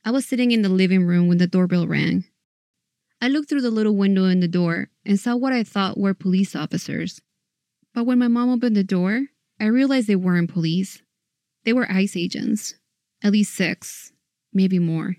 I 0.04 0.12
was 0.12 0.26
sitting 0.26 0.52
in 0.52 0.62
the 0.62 0.70
living 0.70 1.04
room 1.04 1.28
when 1.28 1.40
the 1.40 1.48
doorbell 1.48 1.88
rang. 1.88 2.26
I 3.20 3.28
looked 3.28 3.50
through 3.50 3.62
the 3.62 3.72
little 3.72 3.96
window 3.96 4.26
in 4.26 4.40
the 4.40 4.48
door 4.48 4.90
and 5.04 5.20
saw 5.20 5.36
what 5.36 5.52
I 5.52 5.64
thought 5.64 5.98
were 5.98 6.14
police 6.14 6.56
officers. 6.56 7.22
But 7.96 8.06
when 8.06 8.20
my 8.20 8.28
mom 8.28 8.50
opened 8.50 8.76
the 8.76 8.84
door, 8.84 9.22
I 9.60 9.66
realized 9.68 10.08
they 10.08 10.18
weren't 10.18 10.52
police. 10.52 11.02
They 11.64 11.72
were 11.72 11.90
ICE 11.90 12.18
agents, 12.18 12.76
at 13.24 13.32
least 13.32 13.56
six, 13.56 14.12
maybe 14.54 14.80
more. 14.80 15.16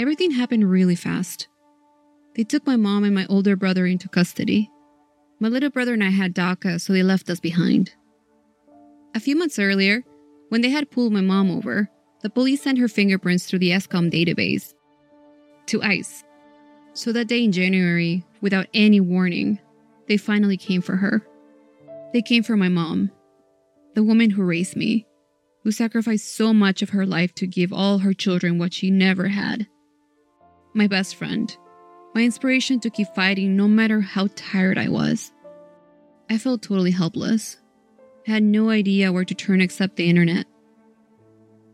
Everything 0.00 0.32
happened 0.32 0.68
really 0.68 0.96
fast. 0.96 1.46
They 2.34 2.42
took 2.42 2.66
my 2.66 2.76
mom 2.76 3.04
and 3.04 3.14
my 3.14 3.24
older 3.26 3.54
brother 3.54 3.86
into 3.86 4.08
custody. 4.08 4.68
My 5.38 5.48
little 5.48 5.70
brother 5.70 5.92
and 5.92 6.02
I 6.02 6.10
had 6.10 6.34
DACA, 6.34 6.80
so 6.80 6.92
they 6.92 7.04
left 7.04 7.30
us 7.30 7.38
behind. 7.38 7.94
A 9.14 9.20
few 9.20 9.36
months 9.36 9.60
earlier, 9.60 10.02
when 10.48 10.60
they 10.60 10.70
had 10.70 10.90
pulled 10.90 11.12
my 11.12 11.20
mom 11.20 11.50
over, 11.50 11.88
the 12.22 12.30
police 12.30 12.62
sent 12.62 12.78
her 12.78 12.88
fingerprints 12.88 13.46
through 13.46 13.60
the 13.60 13.72
S-Comm 13.72 14.10
database 14.10 14.74
to 15.66 15.82
ICE. 15.82 16.24
So 16.94 17.12
that 17.12 17.28
day 17.28 17.44
in 17.44 17.52
January, 17.52 18.24
without 18.42 18.66
any 18.74 19.00
warning, 19.00 19.58
they 20.08 20.18
finally 20.18 20.58
came 20.58 20.82
for 20.82 20.96
her. 20.96 21.26
They 22.12 22.20
came 22.20 22.42
for 22.42 22.58
my 22.58 22.68
mom, 22.68 23.10
the 23.94 24.02
woman 24.02 24.28
who 24.28 24.42
raised 24.42 24.76
me, 24.76 25.06
who 25.62 25.72
sacrificed 25.72 26.34
so 26.34 26.52
much 26.52 26.82
of 26.82 26.90
her 26.90 27.06
life 27.06 27.34
to 27.36 27.46
give 27.46 27.72
all 27.72 27.98
her 27.98 28.12
children 28.12 28.58
what 28.58 28.74
she 28.74 28.90
never 28.90 29.28
had. 29.28 29.66
My 30.74 30.86
best 30.86 31.16
friend, 31.16 31.56
my 32.14 32.22
inspiration 32.22 32.80
to 32.80 32.90
keep 32.90 33.08
fighting 33.14 33.56
no 33.56 33.68
matter 33.68 34.00
how 34.00 34.28
tired 34.34 34.76
I 34.76 34.88
was. 34.88 35.32
I 36.28 36.36
felt 36.36 36.62
totally 36.62 36.90
helpless. 36.90 37.58
I 38.26 38.32
had 38.32 38.42
no 38.42 38.70
idea 38.70 39.12
where 39.12 39.24
to 39.24 39.34
turn 39.34 39.60
except 39.60 39.96
the 39.96 40.08
internet. 40.08 40.46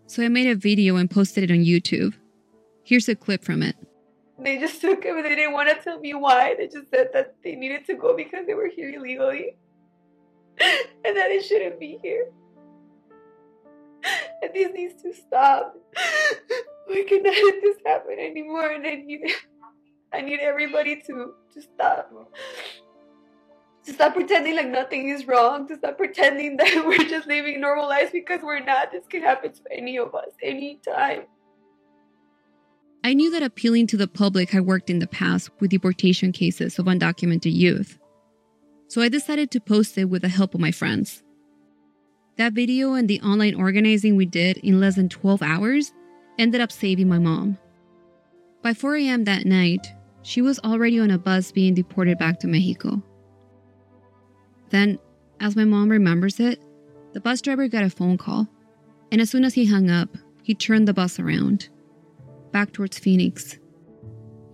So 0.06 0.22
I 0.22 0.28
made 0.28 0.48
a 0.48 0.54
video 0.54 0.96
and 0.96 1.10
posted 1.10 1.44
it 1.44 1.50
on 1.50 1.58
YouTube. 1.58 2.14
Here's 2.82 3.08
a 3.08 3.14
clip 3.14 3.44
from 3.44 3.62
it. 3.62 3.76
They 4.40 4.58
just 4.58 4.80
took 4.80 5.02
him 5.04 5.16
and 5.16 5.24
they 5.24 5.34
didn't 5.34 5.52
want 5.52 5.68
to 5.68 5.82
tell 5.82 5.98
me 5.98 6.14
why. 6.14 6.54
They 6.56 6.68
just 6.68 6.90
said 6.90 7.08
that 7.12 7.34
they 7.42 7.56
needed 7.56 7.86
to 7.86 7.94
go 7.94 8.16
because 8.16 8.46
they 8.46 8.54
were 8.54 8.68
here 8.68 8.90
illegally 8.90 9.56
and 10.60 11.16
that 11.16 11.30
it 11.30 11.44
shouldn't 11.44 11.80
be 11.80 11.98
here. 12.02 12.30
And 14.42 14.54
this 14.54 14.72
needs 14.72 15.02
to 15.02 15.12
stop. 15.12 15.74
We 16.88 17.04
cannot 17.04 17.34
let 17.34 17.60
this 17.62 17.76
happen 17.84 18.16
anymore 18.18 18.70
and 18.70 18.86
I 18.86 18.94
need 18.94 19.20
I 20.12 20.22
need 20.22 20.40
everybody 20.40 21.02
to 21.06 21.34
to 21.52 21.60
stop. 21.60 22.10
To 23.84 23.92
stop 23.92 24.14
pretending 24.14 24.56
like 24.56 24.68
nothing 24.68 25.08
is 25.08 25.26
wrong, 25.26 25.66
to 25.68 25.76
stop 25.76 25.98
pretending 25.98 26.56
that 26.58 26.84
we're 26.86 27.08
just 27.08 27.26
living 27.26 27.60
normal 27.60 27.88
lives 27.88 28.10
because 28.12 28.40
we're 28.42 28.64
not. 28.64 28.92
This 28.92 29.06
can 29.08 29.22
happen 29.22 29.52
to 29.52 29.60
any 29.70 29.98
of 29.98 30.14
us 30.14 30.30
anytime. 30.42 31.24
I 33.04 33.14
knew 33.14 33.30
that 33.30 33.42
appealing 33.42 33.86
to 33.88 33.96
the 33.96 34.08
public 34.08 34.50
had 34.50 34.66
worked 34.66 34.90
in 34.90 34.98
the 34.98 35.06
past 35.06 35.50
with 35.60 35.70
deportation 35.70 36.32
cases 36.32 36.78
of 36.78 36.86
undocumented 36.86 37.54
youth. 37.54 37.98
So 38.88 39.02
I 39.02 39.08
decided 39.08 39.50
to 39.52 39.60
post 39.60 39.96
it 39.98 40.06
with 40.06 40.22
the 40.22 40.28
help 40.28 40.54
of 40.54 40.60
my 40.60 40.72
friends. 40.72 41.22
That 42.36 42.52
video 42.52 42.94
and 42.94 43.08
the 43.08 43.20
online 43.20 43.54
organizing 43.54 44.16
we 44.16 44.26
did 44.26 44.58
in 44.58 44.80
less 44.80 44.96
than 44.96 45.08
12 45.08 45.42
hours 45.42 45.92
ended 46.38 46.60
up 46.60 46.72
saving 46.72 47.08
my 47.08 47.18
mom. 47.18 47.58
By 48.62 48.74
4 48.74 48.96
a.m. 48.96 49.24
that 49.24 49.46
night, 49.46 49.86
she 50.22 50.42
was 50.42 50.58
already 50.60 50.98
on 50.98 51.10
a 51.10 51.18
bus 51.18 51.52
being 51.52 51.74
deported 51.74 52.18
back 52.18 52.40
to 52.40 52.46
Mexico. 52.46 53.02
Then, 54.70 54.98
as 55.40 55.56
my 55.56 55.64
mom 55.64 55.88
remembers 55.88 56.40
it, 56.40 56.60
the 57.12 57.20
bus 57.20 57.40
driver 57.40 57.68
got 57.68 57.84
a 57.84 57.90
phone 57.90 58.18
call, 58.18 58.48
and 59.10 59.20
as 59.20 59.30
soon 59.30 59.44
as 59.44 59.54
he 59.54 59.64
hung 59.64 59.88
up, 59.90 60.10
he 60.42 60.54
turned 60.54 60.86
the 60.86 60.94
bus 60.94 61.18
around 61.18 61.68
back 62.52 62.72
towards 62.72 62.98
Phoenix. 62.98 63.58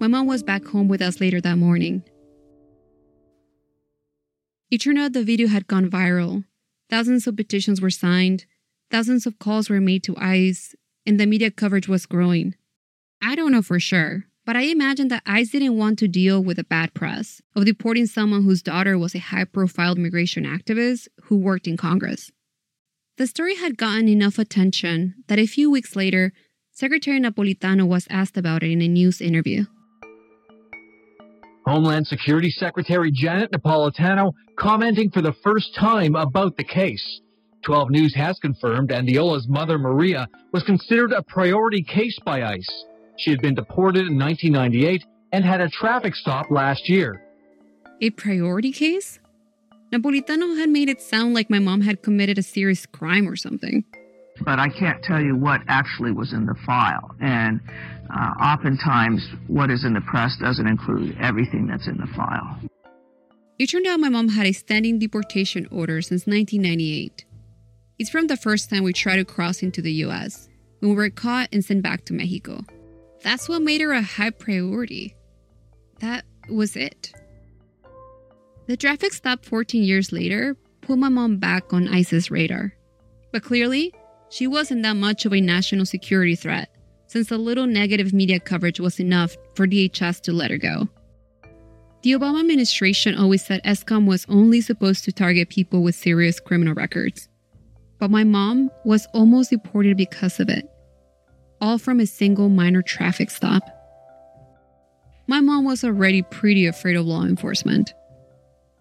My 0.00 0.08
mom 0.08 0.26
was 0.26 0.42
back 0.42 0.64
home 0.64 0.88
with 0.88 1.00
us 1.00 1.20
later 1.20 1.40
that 1.40 1.56
morning. 1.56 2.02
It 4.70 4.78
turned 4.78 4.98
out 4.98 5.12
the 5.12 5.22
video 5.22 5.48
had 5.48 5.66
gone 5.66 5.90
viral. 5.90 6.44
Thousands 6.90 7.26
of 7.26 7.36
petitions 7.36 7.80
were 7.80 7.90
signed, 7.90 8.44
thousands 8.90 9.26
of 9.26 9.38
calls 9.38 9.70
were 9.70 9.80
made 9.80 10.02
to 10.04 10.16
ICE, 10.16 10.74
and 11.06 11.18
the 11.18 11.26
media 11.26 11.50
coverage 11.50 11.88
was 11.88 12.06
growing. 12.06 12.54
I 13.22 13.34
don't 13.34 13.52
know 13.52 13.62
for 13.62 13.80
sure, 13.80 14.24
but 14.44 14.56
I 14.56 14.62
imagine 14.62 15.08
that 15.08 15.22
ICE 15.26 15.50
didn't 15.50 15.78
want 15.78 15.98
to 16.00 16.08
deal 16.08 16.42
with 16.42 16.58
the 16.58 16.64
bad 16.64 16.92
press 16.92 17.40
of 17.56 17.64
deporting 17.64 18.06
someone 18.06 18.42
whose 18.42 18.62
daughter 18.62 18.98
was 18.98 19.14
a 19.14 19.18
high 19.20 19.44
profile 19.44 19.96
immigration 19.96 20.44
activist 20.44 21.08
who 21.24 21.36
worked 21.36 21.66
in 21.66 21.76
Congress. 21.76 22.30
The 23.16 23.26
story 23.26 23.54
had 23.54 23.78
gotten 23.78 24.08
enough 24.08 24.38
attention 24.38 25.14
that 25.28 25.38
a 25.38 25.46
few 25.46 25.70
weeks 25.70 25.94
later, 25.94 26.32
Secretary 26.76 27.20
Napolitano 27.20 27.86
was 27.86 28.08
asked 28.10 28.36
about 28.36 28.64
it 28.64 28.70
in 28.72 28.82
a 28.82 28.88
news 28.88 29.20
interview. 29.20 29.64
Homeland 31.64 32.08
Security 32.08 32.50
Secretary 32.50 33.12
Janet 33.12 33.52
Napolitano 33.52 34.32
commenting 34.58 35.08
for 35.12 35.22
the 35.22 35.34
first 35.44 35.72
time 35.76 36.16
about 36.16 36.56
the 36.56 36.64
case. 36.64 37.20
12 37.62 37.90
News 37.90 38.14
has 38.16 38.40
confirmed 38.40 38.90
Andiola's 38.90 39.46
mother, 39.48 39.78
Maria, 39.78 40.26
was 40.52 40.64
considered 40.64 41.12
a 41.12 41.22
priority 41.22 41.82
case 41.82 42.18
by 42.24 42.42
ICE. 42.42 42.84
She 43.18 43.30
had 43.30 43.40
been 43.40 43.54
deported 43.54 44.08
in 44.08 44.18
1998 44.18 45.04
and 45.32 45.44
had 45.44 45.60
a 45.60 45.70
traffic 45.70 46.16
stop 46.16 46.50
last 46.50 46.88
year. 46.88 47.22
A 48.02 48.10
priority 48.10 48.72
case? 48.72 49.20
Napolitano 49.92 50.58
had 50.58 50.70
made 50.70 50.88
it 50.88 51.00
sound 51.00 51.34
like 51.34 51.48
my 51.48 51.60
mom 51.60 51.82
had 51.82 52.02
committed 52.02 52.36
a 52.36 52.42
serious 52.42 52.84
crime 52.84 53.28
or 53.28 53.36
something 53.36 53.84
but 54.42 54.58
I 54.58 54.68
can't 54.68 55.02
tell 55.02 55.20
you 55.20 55.36
what 55.36 55.60
actually 55.68 56.12
was 56.12 56.32
in 56.32 56.46
the 56.46 56.54
file. 56.66 57.14
And 57.20 57.60
uh, 58.10 58.30
oftentimes, 58.42 59.26
what 59.46 59.70
is 59.70 59.84
in 59.84 59.94
the 59.94 60.00
press 60.00 60.36
doesn't 60.40 60.66
include 60.66 61.16
everything 61.20 61.66
that's 61.66 61.86
in 61.86 61.96
the 61.96 62.08
file. 62.16 62.58
It 63.58 63.66
turned 63.66 63.86
out 63.86 64.00
my 64.00 64.08
mom 64.08 64.30
had 64.30 64.46
a 64.46 64.52
standing 64.52 64.98
deportation 64.98 65.68
order 65.70 66.02
since 66.02 66.26
1998. 66.26 67.24
It's 67.98 68.10
from 68.10 68.26
the 68.26 68.36
first 68.36 68.70
time 68.70 68.82
we 68.82 68.92
tried 68.92 69.16
to 69.16 69.24
cross 69.24 69.62
into 69.62 69.80
the 69.80 69.92
US, 70.04 70.48
when 70.80 70.90
we 70.90 70.96
were 70.96 71.10
caught 71.10 71.48
and 71.52 71.64
sent 71.64 71.82
back 71.82 72.04
to 72.06 72.12
Mexico. 72.12 72.62
That's 73.22 73.48
what 73.48 73.62
made 73.62 73.80
her 73.80 73.92
a 73.92 74.02
high 74.02 74.30
priority. 74.30 75.14
That 76.00 76.24
was 76.50 76.76
it. 76.76 77.12
The 78.66 78.76
traffic 78.76 79.12
stop 79.12 79.44
14 79.44 79.82
years 79.84 80.10
later 80.10 80.56
put 80.80 80.98
my 80.98 81.08
mom 81.08 81.38
back 81.38 81.72
on 81.72 81.86
ICE's 81.88 82.30
radar. 82.30 82.74
But 83.32 83.42
clearly, 83.42 83.92
she 84.34 84.48
wasn't 84.48 84.82
that 84.82 84.96
much 84.96 85.24
of 85.24 85.32
a 85.32 85.40
national 85.40 85.86
security 85.86 86.34
threat, 86.34 86.68
since 87.06 87.30
a 87.30 87.38
little 87.38 87.68
negative 87.68 88.12
media 88.12 88.40
coverage 88.40 88.80
was 88.80 88.98
enough 88.98 89.36
for 89.54 89.64
DHS 89.64 90.20
to 90.22 90.32
let 90.32 90.50
her 90.50 90.58
go. 90.58 90.88
The 92.02 92.14
Obama 92.14 92.40
administration 92.40 93.16
always 93.16 93.46
said 93.46 93.60
S-Comm 93.62 94.06
was 94.08 94.26
only 94.28 94.60
supposed 94.60 95.04
to 95.04 95.12
target 95.12 95.50
people 95.50 95.84
with 95.84 95.94
serious 95.94 96.40
criminal 96.40 96.74
records. 96.74 97.28
But 98.00 98.10
my 98.10 98.24
mom 98.24 98.72
was 98.84 99.06
almost 99.14 99.50
deported 99.50 99.96
because 99.96 100.40
of 100.40 100.48
it, 100.48 100.68
all 101.60 101.78
from 101.78 102.00
a 102.00 102.06
single 102.06 102.48
minor 102.48 102.82
traffic 102.82 103.30
stop. 103.30 103.62
My 105.28 105.40
mom 105.40 105.64
was 105.64 105.84
already 105.84 106.22
pretty 106.22 106.66
afraid 106.66 106.96
of 106.96 107.06
law 107.06 107.22
enforcement. 107.22 107.94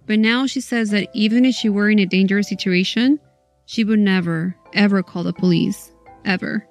But 0.07 0.17
now 0.17 0.47
she 0.47 0.61
says 0.61 0.89
that 0.89 1.09
even 1.13 1.45
if 1.45 1.53
she 1.53 1.69
were 1.69 1.91
in 1.91 1.99
a 1.99 2.07
dangerous 2.07 2.49
situation, 2.49 3.19
she 3.65 3.83
would 3.83 3.99
never, 3.99 4.55
ever 4.73 5.03
call 5.03 5.23
the 5.23 5.33
police. 5.33 5.91
Ever. 6.25 6.67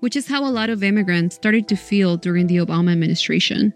Which 0.00 0.16
is 0.16 0.26
how 0.26 0.44
a 0.44 0.50
lot 0.50 0.70
of 0.70 0.82
immigrants 0.82 1.36
started 1.36 1.68
to 1.68 1.76
feel 1.76 2.16
during 2.16 2.46
the 2.46 2.56
Obama 2.56 2.92
administration. 2.92 3.74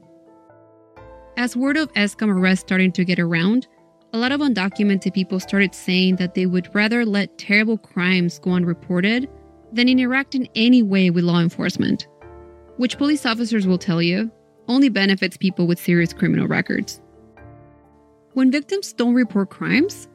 As 1.36 1.56
word 1.56 1.76
of 1.76 1.90
S-Comm 1.94 2.30
arrests 2.30 2.64
started 2.64 2.94
to 2.94 3.04
get 3.04 3.18
around, 3.18 3.66
a 4.12 4.18
lot 4.18 4.32
of 4.32 4.40
undocumented 4.40 5.12
people 5.12 5.40
started 5.40 5.74
saying 5.74 6.16
that 6.16 6.34
they 6.34 6.46
would 6.46 6.72
rather 6.74 7.04
let 7.04 7.36
terrible 7.36 7.76
crimes 7.76 8.38
go 8.38 8.52
unreported 8.52 9.28
than 9.72 9.88
interact 9.88 10.34
in 10.34 10.48
any 10.54 10.82
way 10.82 11.10
with 11.10 11.24
law 11.24 11.40
enforcement. 11.40 12.06
Which 12.76 12.96
police 12.96 13.26
officers 13.26 13.66
will 13.66 13.78
tell 13.78 14.00
you 14.00 14.30
only 14.68 14.88
benefits 14.88 15.36
people 15.36 15.66
with 15.66 15.80
serious 15.80 16.12
criminal 16.12 16.46
records. 16.46 17.00
When 18.32 18.50
victims 18.50 18.92
don't 18.92 19.14
report 19.14 19.50
crimes, 19.50 20.08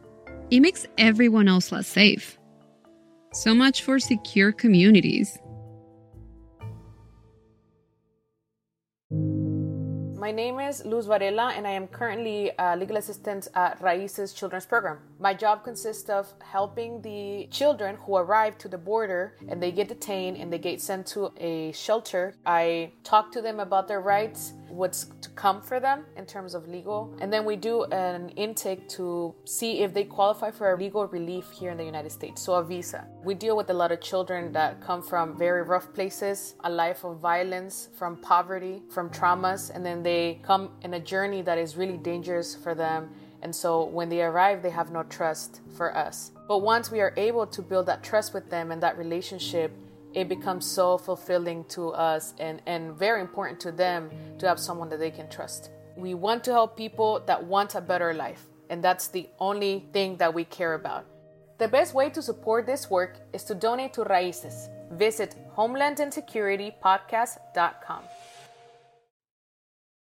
it 0.52 0.60
makes 0.62 0.86
everyone 0.98 1.48
else 1.48 1.72
less 1.72 1.88
safe. 1.88 2.38
So 3.34 3.54
much 3.54 3.84
for 3.84 4.00
secure 4.00 4.52
communities. 4.52 5.38
My 10.30 10.32
name 10.32 10.60
is 10.60 10.86
Luz 10.86 11.08
Varela, 11.08 11.54
and 11.56 11.66
I 11.66 11.72
am 11.72 11.88
currently 11.88 12.52
a 12.60 12.76
legal 12.76 12.98
assistant 12.98 13.48
at 13.56 13.80
Raices 13.82 14.36
Children's 14.36 14.66
Program. 14.66 15.00
My 15.20 15.34
job 15.34 15.64
consists 15.64 16.10
of 16.10 16.32
helping 16.40 17.02
the 17.02 17.48
children 17.52 17.96
who 17.96 18.18
arrive 18.18 18.58
to 18.60 18.68
the 18.68 18.78
border 18.78 19.36
and 19.48 19.62
they 19.64 19.72
get 19.72 19.88
detained 19.88 20.38
and 20.38 20.52
they 20.52 20.60
get 20.60 20.82
sent 20.82 21.08
to 21.08 21.32
a 21.38 21.72
shelter. 21.72 22.36
I 22.46 22.92
talk 23.04 23.32
to 23.32 23.42
them 23.42 23.60
about 23.60 23.88
their 23.88 24.02
rights 24.02 24.54
what's 24.70 25.06
to 25.22 25.30
come 25.32 25.62
for 25.62 25.80
them 25.80 26.06
in 26.16 26.26
terms 26.26 26.54
of 26.56 26.68
legal. 26.68 27.16
And 27.22 27.32
then 27.32 27.46
we 27.46 27.56
do 27.56 27.84
an 27.86 28.30
intake 28.30 28.88
to 28.90 29.34
see 29.46 29.80
if 29.80 29.94
they 29.94 30.04
qualify 30.04 30.52
for 30.52 30.74
a 30.74 30.78
legal 30.78 31.08
relief 31.08 31.52
here 31.52 31.72
in 31.72 31.78
the 31.78 31.84
United 31.84 32.12
States, 32.12 32.42
so 32.42 32.54
a 32.56 32.64
visa. 32.64 33.08
We 33.24 33.34
deal 33.34 33.56
with 33.56 33.70
a 33.70 33.74
lot 33.74 33.92
of 33.92 34.02
children 34.02 34.52
that 34.54 34.82
come 34.82 35.02
from 35.02 35.38
very 35.38 35.64
rough 35.64 35.94
places, 35.94 36.56
a 36.64 36.70
life 36.70 37.04
of 37.04 37.20
violence, 37.20 37.90
from 37.96 38.18
poverty, 38.18 38.82
from 38.90 39.10
traumas, 39.10 39.70
and 39.74 39.86
then 39.86 40.04
they 40.04 40.40
come 40.44 40.72
in 40.82 40.94
a 40.94 41.00
journey 41.00 41.42
that 41.42 41.58
is 41.58 41.76
really 41.76 41.98
dangerous 41.98 42.56
for 42.56 42.76
them. 42.76 43.10
And 43.42 43.56
so 43.56 43.86
when 43.86 44.10
they 44.10 44.22
arrive, 44.22 44.62
they 44.62 44.70
have 44.70 44.92
no 44.92 45.04
trust 45.04 45.62
for 45.76 45.96
us. 45.96 46.32
But 46.48 46.60
once 46.60 46.92
we 46.92 47.00
are 47.00 47.14
able 47.16 47.48
to 47.48 47.62
build 47.62 47.86
that 47.86 48.04
trust 48.04 48.34
with 48.34 48.50
them 48.50 48.72
and 48.72 48.84
that 48.84 48.98
relationship, 48.98 49.72
it 50.14 50.28
becomes 50.28 50.66
so 50.66 50.98
fulfilling 50.98 51.64
to 51.66 51.90
us 51.90 52.34
and, 52.40 52.64
and 52.66 52.96
very 52.96 53.22
important 53.22 53.60
to 53.62 53.72
them 53.72 54.10
to 54.40 54.48
have 54.48 54.60
someone 54.60 54.90
that 54.90 55.00
they 55.00 55.12
can 55.12 55.30
trust. 55.30 55.70
We 55.96 56.14
want 56.14 56.44
to 56.46 56.52
help 56.52 56.78
people 56.78 57.22
that 57.28 57.44
want 57.44 57.76
a 57.76 57.82
better 57.82 58.14
life, 58.14 58.46
and 58.70 58.84
that's 58.84 59.10
the 59.10 59.30
only 59.40 59.86
thing 59.94 60.18
that 60.18 60.34
we 60.34 60.46
care 60.46 60.74
about. 60.74 61.06
The 61.58 61.68
best 61.68 61.94
way 61.94 62.10
to 62.12 62.22
support 62.22 62.66
this 62.66 62.90
work 62.90 63.18
is 63.34 63.44
to 63.46 63.54
donate 63.54 63.94
to 63.94 64.06
Raices. 64.06 64.70
Visit 64.92 65.36
homelandinsecuritypodcast.com. 65.58 68.04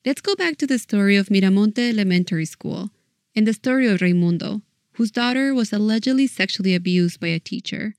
Let's 0.07 0.21
go 0.21 0.35
back 0.35 0.59
to 0.59 0.67
the 0.67 0.79
story 0.79 1.17
of 1.17 1.29
Miramonte 1.29 1.91
Elementary 1.91 2.45
School 2.47 2.91
and 3.37 3.47
the 3.47 3.53
story 3.53 3.87
of 3.87 4.01
Raimundo, 4.01 4.63
whose 4.93 5.11
daughter 5.11 5.53
was 5.55 5.73
allegedly 5.73 6.27
sexually 6.27 6.75
abused 6.75 7.21
by 7.21 7.29
a 7.29 7.39
teacher 7.39 7.95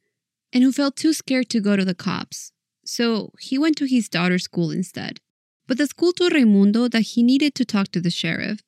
and 0.56 0.64
who 0.64 0.72
felt 0.72 0.96
too 0.96 1.12
scared 1.12 1.50
to 1.50 1.60
go 1.60 1.76
to 1.76 1.84
the 1.84 1.94
cops. 1.94 2.54
So 2.86 3.34
he 3.40 3.58
went 3.58 3.76
to 3.78 3.86
his 3.86 4.08
daughter's 4.08 4.44
school 4.44 4.72
instead. 4.72 5.20
But 5.68 5.78
the 5.78 5.86
school 5.86 6.14
told 6.14 6.32
Raimundo 6.32 6.88
that 6.88 7.02
he 7.02 7.24
needed 7.24 7.56
to 7.56 7.66
talk 7.66 7.90
to 7.90 8.00
the 8.00 8.10
sheriff. 8.10 8.62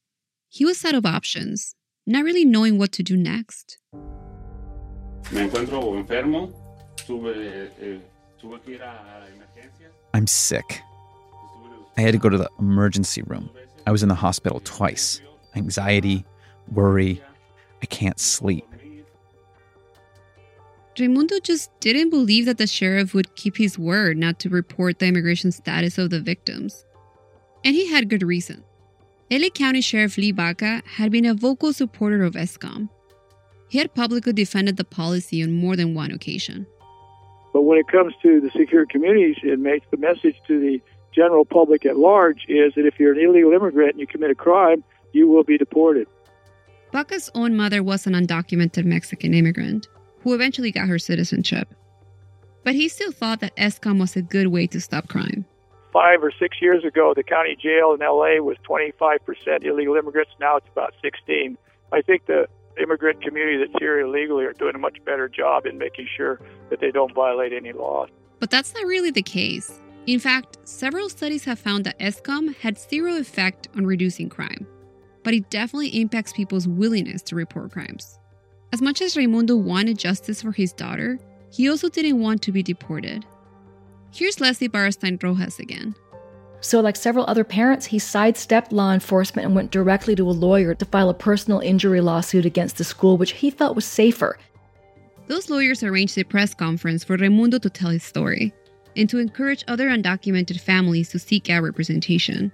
He 0.49 0.65
was 0.65 0.83
out 0.83 0.95
of 0.95 1.05
options, 1.05 1.75
not 2.05 2.25
really 2.25 2.43
knowing 2.43 2.77
what 2.77 2.91
to 2.93 3.03
do 3.03 3.15
next. 3.15 3.77
Eh, 5.33 5.49
I'm 10.13 10.27
sick. 10.27 10.81
I 11.95 12.01
had 12.01 12.11
to 12.11 12.17
go 12.17 12.29
to 12.29 12.37
the 12.37 12.49
emergency 12.59 13.21
room. 13.21 13.49
I 13.85 13.91
was 13.91 14.03
in 14.03 14.09
the 14.09 14.15
hospital 14.15 14.59
twice. 14.65 15.21
Anxiety, 15.55 16.25
worry, 16.69 17.21
I 17.81 17.85
can't 17.85 18.19
sleep. 18.19 18.65
Raimundo 20.99 21.39
just 21.39 21.77
didn't 21.79 22.09
believe 22.09 22.45
that 22.45 22.57
the 22.57 22.65
sheriff 22.65 23.13
would 23.13 23.35
keep 23.35 23.57
his 23.57 23.77
word 23.77 24.17
not 24.17 24.39
to 24.39 24.49
report 24.49 24.99
the 24.99 25.05
immigration 25.05 25.51
status 25.51 25.97
of 25.97 26.09
the 26.09 26.19
victims. 26.19 26.85
And 27.63 27.75
he 27.75 27.87
had 27.87 28.09
good 28.09 28.23
reason. 28.23 28.63
LA 29.29 29.49
County 29.49 29.81
Sheriff 29.81 30.17
Lee 30.17 30.31
Baca 30.31 30.81
had 30.85 31.11
been 31.11 31.25
a 31.25 31.33
vocal 31.33 31.73
supporter 31.73 32.23
of 32.23 32.35
S-Comm. 32.35 32.89
He 33.69 33.77
had 33.77 33.93
publicly 33.93 34.33
defended 34.33 34.77
the 34.77 34.85
policy 34.85 35.43
on 35.43 35.51
more 35.51 35.75
than 35.75 35.93
one 35.93 36.11
occasion. 36.11 36.65
But 37.53 37.63
when 37.63 37.77
it 37.77 37.87
comes 37.89 38.13
to 38.23 38.39
the 38.39 38.49
secure 38.51 38.85
communities, 38.85 39.37
it 39.43 39.59
makes 39.59 39.85
the 39.91 39.97
message 39.97 40.35
to 40.47 40.59
the 40.59 40.81
general 41.13 41.43
public 41.43 41.85
at 41.85 41.97
large 41.97 42.45
is 42.47 42.73
that 42.75 42.85
if 42.85 42.99
you're 42.99 43.13
an 43.13 43.19
illegal 43.19 43.51
immigrant 43.51 43.91
and 43.91 43.99
you 43.99 44.07
commit 44.07 44.31
a 44.31 44.35
crime, 44.35 44.83
you 45.11 45.27
will 45.27 45.43
be 45.43 45.57
deported. 45.57 46.07
Baca's 46.91 47.29
own 47.35 47.55
mother 47.55 47.83
was 47.83 48.07
an 48.07 48.13
undocumented 48.13 48.85
Mexican 48.85 49.33
immigrant 49.33 49.87
who 50.21 50.33
eventually 50.33 50.71
got 50.71 50.87
her 50.87 50.99
citizenship. 50.99 51.73
But 52.63 52.75
he 52.75 52.89
still 52.89 53.11
thought 53.11 53.39
that 53.39 53.53
S-Comm 53.57 53.99
was 53.99 54.15
a 54.15 54.21
good 54.21 54.47
way 54.47 54.67
to 54.67 54.81
stop 54.81 55.07
crime. 55.07 55.45
Five 55.93 56.21
or 56.21 56.31
six 56.37 56.57
years 56.61 56.83
ago, 56.83 57.13
the 57.15 57.23
county 57.23 57.55
jail 57.55 57.93
in 57.93 58.01
LA 58.01 58.43
was 58.43 58.57
25% 58.69 59.63
illegal 59.63 59.95
immigrants. 59.95 60.31
Now 60.39 60.57
it's 60.57 60.67
about 60.71 60.93
16. 61.01 61.57
I 61.93 62.01
think 62.01 62.25
the 62.25 62.47
immigrant 62.81 63.21
community 63.21 63.57
that's 63.57 63.79
here 63.79 63.99
illegally 63.99 64.45
are 64.45 64.53
doing 64.53 64.75
a 64.75 64.79
much 64.79 64.97
better 65.05 65.27
job 65.29 65.65
in 65.65 65.77
making 65.77 66.07
sure 66.15 66.39
that 66.69 66.79
they 66.79 66.91
don't 66.91 67.13
violate 67.13 67.53
any 67.53 67.71
laws. 67.71 68.09
But 68.39 68.51
that's 68.51 68.73
not 68.73 68.85
really 68.85 69.11
the 69.11 69.23
case. 69.23 69.81
In 70.05 70.19
fact, 70.19 70.57
several 70.63 71.09
studies 71.09 71.43
have 71.45 71.59
found 71.59 71.83
that 71.85 71.95
S-Comm 71.99 72.55
had 72.57 72.77
zero 72.77 73.15
effect 73.17 73.67
on 73.75 73.85
reducing 73.85 74.29
crime, 74.29 74.67
but 75.23 75.33
it 75.33 75.49
definitely 75.49 75.99
impacts 75.99 76.33
people's 76.33 76.67
willingness 76.67 77.21
to 77.23 77.35
report 77.35 77.71
crimes. 77.71 78.19
As 78.73 78.81
much 78.81 79.01
as 79.01 79.15
Raimundo 79.15 79.55
wanted 79.55 79.97
justice 79.97 80.41
for 80.41 80.51
his 80.51 80.73
daughter, 80.73 81.19
he 81.51 81.69
also 81.69 81.89
didn't 81.89 82.21
want 82.21 82.41
to 82.43 82.51
be 82.51 82.61
deported. 82.61 83.25
Here's 84.11 84.41
Leslie 84.41 84.69
Berestein 84.69 85.21
Rojas 85.21 85.59
again. 85.59 85.95
So, 86.59 86.81
like 86.81 86.95
several 86.95 87.25
other 87.27 87.43
parents, 87.43 87.85
he 87.85 87.99
sidestepped 87.99 88.71
law 88.71 88.91
enforcement 88.91 89.45
and 89.45 89.55
went 89.55 89.71
directly 89.71 90.15
to 90.15 90.29
a 90.29 90.31
lawyer 90.31 90.73
to 90.75 90.85
file 90.85 91.09
a 91.09 91.13
personal 91.13 91.59
injury 91.59 92.01
lawsuit 92.01 92.45
against 92.45 92.77
the 92.77 92.83
school, 92.83 93.17
which 93.17 93.33
he 93.33 93.49
felt 93.49 93.75
was 93.75 93.85
safer. 93.85 94.37
Those 95.27 95.49
lawyers 95.49 95.83
arranged 95.83 96.17
a 96.17 96.23
press 96.23 96.53
conference 96.53 97.03
for 97.03 97.15
Raimundo 97.15 97.59
to 97.59 97.69
tell 97.69 97.89
his 97.89 98.03
story 98.03 98.53
and 98.95 99.09
to 99.09 99.19
encourage 99.19 99.63
other 99.67 99.89
undocumented 99.89 100.59
families 100.59 101.09
to 101.09 101.19
seek 101.19 101.49
out 101.49 101.63
representation. 101.63 102.51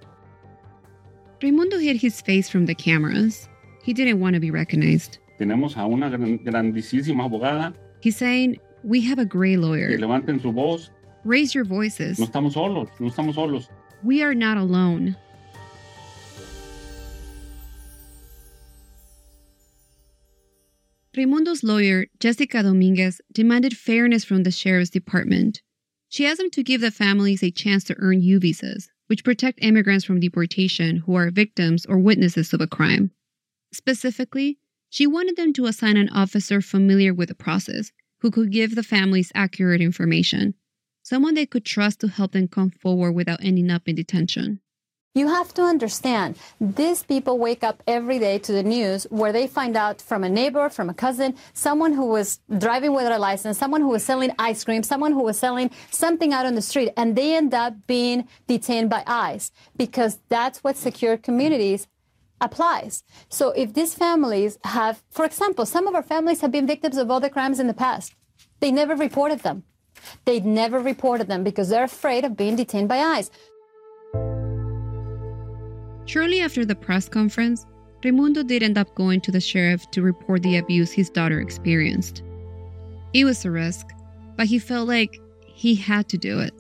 Raimundo 1.42 1.78
hid 1.78 1.98
his 1.98 2.20
face 2.20 2.50
from 2.50 2.66
the 2.66 2.76
cameras. 2.76 3.48
He 3.84 3.94
didn't 3.94 4.20
want 4.20 4.34
to 4.34 4.40
be 4.40 4.52
recognized. 4.52 5.20
Tenemos 5.38 5.78
a 5.78 5.86
una 5.86 6.10
grandísima 6.10 7.26
abogada. 7.26 7.74
He's 8.02 8.18
saying, 8.18 8.60
We 8.84 9.02
have 9.02 9.20
a 9.20 9.26
great 9.26 9.60
lawyer. 9.60 9.90
Que 9.90 9.98
levanten 9.98 10.42
su 10.42 10.52
voz. 10.52 10.92
Raise 11.24 11.56
your 11.56 11.66
voices. 11.66 12.20
No 12.20 12.26
estamos 12.26 12.54
solos, 12.54 12.90
no 13.00 13.08
estamos 13.08 13.36
solos. 13.36 13.70
We 14.04 14.22
are 14.22 14.36
not 14.36 14.58
alone. 14.58 15.16
Raimundo's 21.16 21.64
lawyer, 21.64 22.08
Jessica 22.20 22.64
Dominguez, 22.64 23.22
demanded 23.32 23.78
fairness 23.78 24.26
from 24.26 24.44
the 24.44 24.52
sheriff's 24.52 24.90
department. 24.90 25.62
She 26.10 26.26
asked 26.26 26.40
them 26.40 26.50
to 26.52 26.64
give 26.64 26.82
the 26.82 26.92
families 26.92 27.44
a 27.44 27.52
chance 27.52 27.84
to 27.86 27.96
earn 28.00 28.22
U 28.22 28.40
visas, 28.40 28.90
which 29.08 29.24
protect 29.24 29.60
immigrants 29.62 30.04
from 30.04 30.20
deportation 30.20 30.98
who 30.98 31.16
are 31.16 31.30
victims 31.30 31.86
or 31.86 32.00
witnesses 32.00 32.52
of 32.52 32.62
a 32.62 32.68
crime. 32.68 33.12
Specifically, 33.72 34.58
she 34.94 35.08
wanted 35.08 35.36
them 35.36 35.52
to 35.52 35.66
assign 35.66 35.98
an 35.98 36.08
officer 36.10 36.62
familiar 36.62 37.16
with 37.16 37.28
the 37.28 37.34
process 37.34 37.92
who 38.20 38.30
could 38.30 38.52
give 38.52 38.76
the 38.76 38.84
families 38.84 39.32
accurate 39.34 39.82
information, 39.82 40.54
someone 41.02 41.34
they 41.34 41.48
could 41.48 41.66
trust 41.66 42.00
to 42.00 42.08
help 42.08 42.34
them 42.34 42.48
come 42.48 42.70
forward 42.70 43.14
without 43.14 43.44
ending 43.44 43.72
up 43.72 43.88
in 43.88 43.96
detention. 43.96 44.60
You 45.16 45.30
have 45.30 45.52
to 45.56 45.64
understand, 45.64 46.38
these 46.62 47.02
people 47.02 47.40
wake 47.40 47.64
up 47.64 47.82
every 47.88 48.20
day 48.20 48.38
to 48.38 48.52
the 48.52 48.62
news 48.62 49.08
where 49.10 49.32
they 49.32 49.48
find 49.48 49.76
out 49.76 50.00
from 50.00 50.24
a 50.24 50.30
neighbor, 50.30 50.70
from 50.70 50.92
a 50.92 50.94
cousin, 50.94 51.36
someone 51.54 51.94
who 51.94 52.06
was 52.06 52.40
driving 52.60 52.94
without 52.94 53.14
a 53.14 53.18
license, 53.18 53.58
someone 53.58 53.82
who 53.82 53.90
was 53.90 54.04
selling 54.04 54.30
ice 54.38 54.64
cream, 54.64 54.84
someone 54.84 55.12
who 55.12 55.24
was 55.24 55.40
selling 55.40 55.72
something 55.90 56.34
out 56.34 56.46
on 56.46 56.54
the 56.54 56.62
street, 56.62 56.92
and 56.96 57.16
they 57.16 57.36
end 57.36 57.56
up 57.56 57.74
being 57.88 58.28
detained 58.48 58.92
by 58.92 59.04
ICE 59.08 59.52
because 59.76 60.20
that's 60.30 60.64
what 60.64 60.78
secure 60.78 61.18
communities 61.18 61.88
applies. 62.44 63.04
So 63.30 63.50
if 63.52 63.74
these 63.74 63.96
families 63.96 64.60
have, 64.64 65.02
for 65.10 65.26
example, 65.26 65.66
some 65.66 65.88
of 65.88 65.96
our 65.96 66.04
families 66.04 66.42
have 66.42 66.52
been 66.52 66.68
victims 66.68 66.98
of 66.98 67.10
other 67.10 67.30
crimes 67.30 67.60
in 67.60 67.68
the 67.68 67.74
past. 67.74 68.14
They 68.60 68.72
never 68.72 68.96
reported 68.96 69.40
them. 69.40 69.64
They 70.26 70.40
never 70.40 70.80
reported 70.80 71.28
them 71.28 71.44
because 71.44 71.70
they're 71.70 71.84
afraid 71.84 72.26
of 72.26 72.38
being 72.38 72.56
detained 72.56 72.90
by 72.90 73.00
ICE. 73.00 73.32
Shortly 76.06 76.42
after 76.42 76.66
the 76.66 76.76
press 76.76 77.08
conference, 77.08 77.66
Raimundo 78.04 78.44
did 78.44 78.64
end 78.64 78.78
up 78.78 78.94
going 78.96 79.22
to 79.22 79.32
the 79.32 79.40
sheriff 79.40 79.90
to 79.92 80.02
report 80.02 80.44
the 80.44 80.58
abuse 80.58 80.92
his 80.92 81.10
daughter 81.10 81.40
experienced. 81.40 82.22
It 83.14 83.24
was 83.24 83.46
a 83.46 83.52
risk, 83.52 83.88
but 84.36 84.48
he 84.48 84.60
felt 84.60 84.88
like 84.90 85.18
he 85.48 85.76
had 85.76 86.10
to 86.10 86.18
do 86.18 86.40
it. 86.40 86.54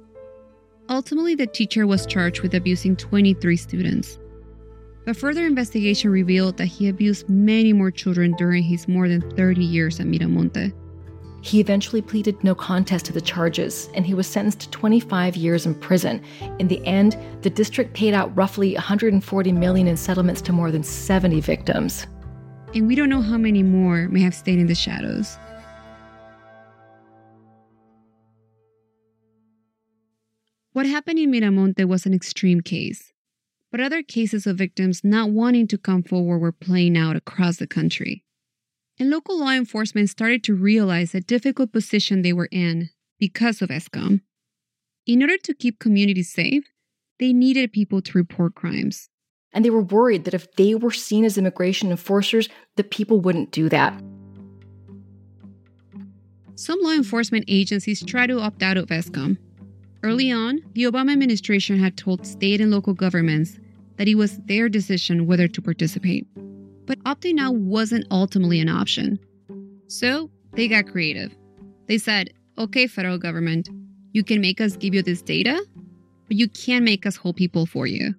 Ultimately, 0.89 1.35
the 1.35 1.47
teacher 1.47 1.85
was 1.85 2.05
charged 2.05 2.41
with 2.41 2.53
abusing 2.53 2.95
23 2.95 3.57
students. 3.57 4.19
But 5.05 5.17
further 5.17 5.45
investigation 5.45 6.11
revealed 6.11 6.57
that 6.57 6.65
he 6.65 6.87
abused 6.87 7.27
many 7.27 7.73
more 7.73 7.91
children 7.91 8.33
during 8.37 8.63
his 8.63 8.87
more 8.87 9.09
than 9.09 9.21
30 9.35 9.63
years 9.63 9.99
at 9.99 10.05
Miramonte. 10.05 10.73
He 11.41 11.59
eventually 11.59 12.01
pleaded 12.01 12.41
no 12.41 12.55
contest 12.55 13.05
to 13.07 13.13
the 13.13 13.19
charges, 13.19 13.89
and 13.95 14.05
he 14.05 14.13
was 14.13 14.27
sentenced 14.27 14.61
to 14.61 14.69
25 14.69 15.35
years 15.35 15.65
in 15.65 15.75
prison. 15.75 16.23
In 16.57 16.69
the 16.69 16.83
end, 16.87 17.17
the 17.41 17.49
district 17.49 17.93
paid 17.93 18.13
out 18.13 18.35
roughly 18.35 18.75
140 18.75 19.51
million 19.51 19.87
in 19.89 19.97
settlements 19.97 20.41
to 20.43 20.53
more 20.53 20.71
than 20.71 20.83
70 20.83 21.41
victims. 21.41 22.07
And 22.73 22.87
we 22.87 22.95
don't 22.95 23.09
know 23.09 23.21
how 23.21 23.37
many 23.37 23.61
more 23.61 24.07
may 24.07 24.21
have 24.21 24.33
stayed 24.33 24.57
in 24.57 24.67
the 24.67 24.75
shadows. 24.75 25.37
What 30.71 30.85
happened 30.85 31.19
in 31.19 31.29
Miramonte 31.29 31.85
was 31.85 32.05
an 32.05 32.13
extreme 32.13 32.61
case 32.61 33.12
but 33.73 33.81
other 33.81 34.03
cases 34.03 34.45
of 34.45 34.55
victims 34.55 35.03
not 35.03 35.31
wanting 35.31 35.67
to 35.67 35.79
come 35.79 36.03
forward 36.03 36.37
were 36.37 36.51
playing 36.51 36.95
out 36.95 37.15
across 37.15 37.57
the 37.57 37.65
country. 37.65 38.23
And 38.99 39.09
local 39.09 39.39
law 39.39 39.49
enforcement 39.49 40.11
started 40.11 40.43
to 40.43 40.53
realize 40.53 41.11
the 41.11 41.21
difficult 41.21 41.71
position 41.71 42.21
they 42.21 42.33
were 42.33 42.49
in 42.51 42.91
because 43.19 43.63
of 43.63 43.71
S-Comm. 43.71 44.21
In 45.07 45.23
order 45.23 45.39
to 45.39 45.55
keep 45.55 45.79
communities 45.79 46.31
safe, 46.31 46.65
they 47.19 47.33
needed 47.33 47.73
people 47.73 47.99
to 48.03 48.15
report 48.15 48.53
crimes. 48.53 49.09
And 49.53 49.65
they 49.65 49.71
were 49.71 49.81
worried 49.81 50.25
that 50.25 50.35
if 50.35 50.51
they 50.55 50.75
were 50.75 50.91
seen 50.91 51.25
as 51.25 51.39
immigration 51.39 51.89
enforcers, 51.89 52.49
the 52.75 52.83
people 52.83 53.21
wouldn't 53.21 53.51
do 53.51 53.69
that. 53.69 53.99
Some 56.53 56.79
law 56.83 56.91
enforcement 56.91 57.45
agencies 57.47 58.05
tried 58.05 58.27
to 58.27 58.39
opt 58.39 58.61
out 58.61 58.77
of 58.77 58.91
S-Comm. 58.91 59.39
Early 60.03 60.31
on, 60.31 60.61
the 60.73 60.83
Obama 60.83 61.13
administration 61.13 61.79
had 61.79 61.97
told 61.97 62.27
state 62.27 62.61
and 62.61 62.69
local 62.69 62.93
governments 62.93 63.57
that 63.97 64.07
it 64.07 64.15
was 64.15 64.37
their 64.45 64.69
decision 64.69 65.27
whether 65.27 65.47
to 65.47 65.61
participate. 65.61 66.27
But 66.85 66.99
opting 67.03 67.39
out 67.39 67.55
wasn't 67.55 68.05
ultimately 68.11 68.59
an 68.59 68.69
option. 68.69 69.19
So 69.87 70.29
they 70.53 70.67
got 70.67 70.87
creative. 70.87 71.35
They 71.87 71.97
said, 71.97 72.33
okay, 72.57 72.87
federal 72.87 73.17
government, 73.17 73.69
you 74.11 74.23
can 74.23 74.41
make 74.41 74.61
us 74.61 74.75
give 74.75 74.93
you 74.93 75.01
this 75.01 75.21
data, 75.21 75.63
but 76.27 76.37
you 76.37 76.47
can't 76.49 76.85
make 76.85 77.05
us 77.05 77.15
hold 77.15 77.35
people 77.35 77.65
for 77.65 77.87
you. 77.87 78.13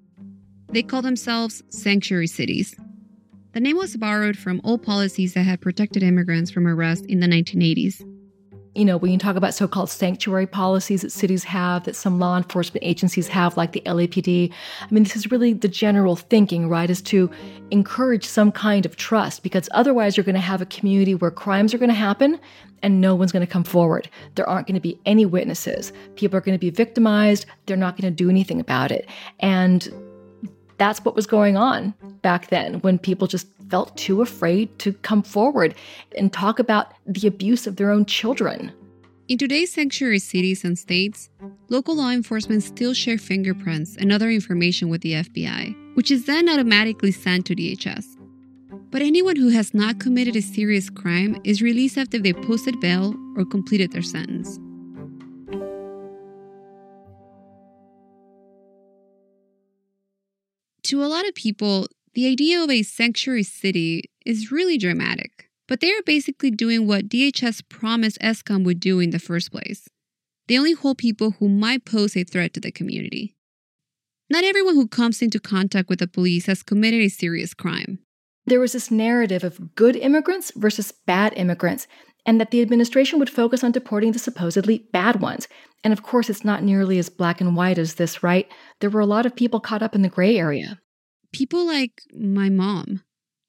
They 0.70 0.82
call 0.82 1.02
themselves 1.02 1.62
sanctuary 1.68 2.26
cities. 2.26 2.74
The 3.52 3.60
name 3.60 3.76
was 3.76 3.96
borrowed 3.96 4.36
from 4.36 4.60
old 4.64 4.82
policies 4.82 5.34
that 5.34 5.44
had 5.44 5.60
protected 5.60 6.02
immigrants 6.02 6.50
from 6.50 6.66
arrest 6.66 7.06
in 7.06 7.20
the 7.20 7.28
1980s. 7.28 8.02
You 8.74 8.84
know, 8.84 8.96
when 8.96 9.12
you 9.12 9.18
talk 9.18 9.36
about 9.36 9.54
so 9.54 9.68
called 9.68 9.88
sanctuary 9.88 10.46
policies 10.46 11.02
that 11.02 11.12
cities 11.12 11.44
have, 11.44 11.84
that 11.84 11.94
some 11.94 12.18
law 12.18 12.36
enforcement 12.36 12.84
agencies 12.84 13.28
have, 13.28 13.56
like 13.56 13.72
the 13.72 13.82
LAPD, 13.82 14.52
I 14.80 14.86
mean, 14.90 15.04
this 15.04 15.14
is 15.14 15.30
really 15.30 15.52
the 15.52 15.68
general 15.68 16.16
thinking, 16.16 16.68
right? 16.68 16.90
Is 16.90 17.00
to 17.02 17.30
encourage 17.70 18.24
some 18.24 18.50
kind 18.50 18.84
of 18.84 18.96
trust 18.96 19.42
because 19.42 19.68
otherwise 19.72 20.16
you're 20.16 20.24
going 20.24 20.34
to 20.34 20.40
have 20.40 20.60
a 20.60 20.66
community 20.66 21.14
where 21.14 21.30
crimes 21.30 21.72
are 21.72 21.78
going 21.78 21.88
to 21.88 21.94
happen 21.94 22.40
and 22.82 23.00
no 23.00 23.14
one's 23.14 23.32
going 23.32 23.46
to 23.46 23.50
come 23.50 23.64
forward. 23.64 24.08
There 24.34 24.48
aren't 24.48 24.66
going 24.66 24.74
to 24.74 24.80
be 24.80 24.98
any 25.06 25.24
witnesses. 25.24 25.92
People 26.16 26.36
are 26.36 26.42
going 26.42 26.56
to 26.56 26.60
be 26.60 26.70
victimized. 26.70 27.46
They're 27.66 27.76
not 27.76 27.96
going 27.96 28.12
to 28.12 28.14
do 28.14 28.28
anything 28.28 28.60
about 28.60 28.92
it. 28.92 29.08
And 29.40 29.88
that's 30.84 31.02
what 31.02 31.16
was 31.16 31.26
going 31.26 31.56
on 31.56 31.94
back 32.20 32.48
then 32.48 32.74
when 32.80 32.98
people 32.98 33.26
just 33.26 33.46
felt 33.70 33.96
too 33.96 34.20
afraid 34.20 34.78
to 34.78 34.92
come 34.92 35.22
forward 35.22 35.74
and 36.18 36.30
talk 36.30 36.58
about 36.58 36.92
the 37.06 37.26
abuse 37.26 37.66
of 37.66 37.76
their 37.76 37.90
own 37.90 38.04
children. 38.04 38.70
In 39.26 39.38
today's 39.38 39.72
sanctuary 39.72 40.18
cities 40.18 40.62
and 40.62 40.78
states, 40.78 41.30
local 41.70 41.96
law 41.96 42.10
enforcement 42.10 42.62
still 42.62 42.92
share 42.92 43.16
fingerprints 43.16 43.96
and 43.96 44.12
other 44.12 44.28
information 44.28 44.90
with 44.90 45.00
the 45.00 45.14
FBI, 45.14 45.74
which 45.96 46.10
is 46.10 46.26
then 46.26 46.50
automatically 46.50 47.12
sent 47.12 47.46
to 47.46 47.56
DHS. 47.56 48.04
But 48.90 49.00
anyone 49.00 49.36
who 49.36 49.48
has 49.48 49.72
not 49.72 50.00
committed 50.00 50.36
a 50.36 50.42
serious 50.42 50.90
crime 50.90 51.40
is 51.44 51.62
released 51.62 51.96
after 51.96 52.18
they 52.18 52.34
posted 52.34 52.78
bail 52.80 53.14
or 53.38 53.46
completed 53.46 53.92
their 53.92 54.02
sentence. 54.02 54.60
To 60.84 61.02
a 61.02 61.06
lot 61.06 61.26
of 61.26 61.34
people, 61.34 61.86
the 62.12 62.26
idea 62.26 62.62
of 62.62 62.70
a 62.70 62.82
sanctuary 62.82 63.42
city 63.42 64.04
is 64.26 64.52
really 64.52 64.76
dramatic, 64.76 65.48
but 65.66 65.80
they 65.80 65.90
are 65.90 66.02
basically 66.04 66.50
doing 66.50 66.86
what 66.86 67.08
DHS 67.08 67.66
promised 67.70 68.18
S-Comm 68.20 68.64
would 68.64 68.80
do 68.80 69.00
in 69.00 69.08
the 69.08 69.18
first 69.18 69.50
place. 69.50 69.88
They 70.46 70.58
only 70.58 70.74
hold 70.74 70.98
people 70.98 71.32
who 71.32 71.48
might 71.48 71.86
pose 71.86 72.14
a 72.14 72.24
threat 72.24 72.52
to 72.52 72.60
the 72.60 72.70
community. 72.70 73.34
Not 74.28 74.44
everyone 74.44 74.74
who 74.74 74.86
comes 74.86 75.22
into 75.22 75.40
contact 75.40 75.88
with 75.88 76.00
the 76.00 76.06
police 76.06 76.44
has 76.46 76.62
committed 76.62 77.00
a 77.00 77.08
serious 77.08 77.54
crime. 77.54 78.00
There 78.44 78.60
was 78.60 78.72
this 78.72 78.90
narrative 78.90 79.42
of 79.42 79.74
good 79.74 79.96
immigrants 79.96 80.52
versus 80.54 80.92
bad 80.92 81.32
immigrants, 81.34 81.86
and 82.26 82.40
that 82.40 82.50
the 82.50 82.62
administration 82.62 83.18
would 83.18 83.30
focus 83.30 83.62
on 83.62 83.72
deporting 83.72 84.12
the 84.12 84.18
supposedly 84.18 84.86
bad 84.92 85.20
ones. 85.20 85.46
And 85.82 85.92
of 85.92 86.02
course, 86.02 86.30
it's 86.30 86.44
not 86.44 86.62
nearly 86.62 86.98
as 86.98 87.08
black 87.08 87.40
and 87.40 87.54
white 87.56 87.78
as 87.78 87.94
this, 87.94 88.22
right? 88.22 88.50
There 88.80 88.90
were 88.90 89.00
a 89.00 89.06
lot 89.06 89.26
of 89.26 89.36
people 89.36 89.60
caught 89.60 89.82
up 89.82 89.94
in 89.94 90.02
the 90.02 90.08
gray 90.08 90.38
area. 90.38 90.80
People 91.32 91.66
like 91.66 92.02
my 92.14 92.48
mom. 92.48 93.02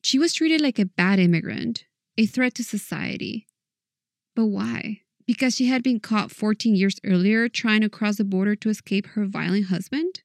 She 0.03 0.19
was 0.19 0.33
treated 0.33 0.61
like 0.61 0.77
a 0.77 0.85
bad 0.85 1.19
immigrant, 1.19 1.85
a 2.17 2.25
threat 2.25 2.55
to 2.55 2.63
society. 2.63 3.47
But 4.35 4.47
why? 4.47 5.01
Because 5.25 5.55
she 5.55 5.67
had 5.67 5.81
been 5.81 5.99
caught 5.99 6.31
14 6.31 6.75
years 6.75 6.99
earlier 7.03 7.47
trying 7.47 7.81
to 7.81 7.89
cross 7.89 8.17
the 8.17 8.23
border 8.23 8.55
to 8.57 8.69
escape 8.69 9.07
her 9.07 9.25
violent 9.25 9.67
husband? 9.67 10.21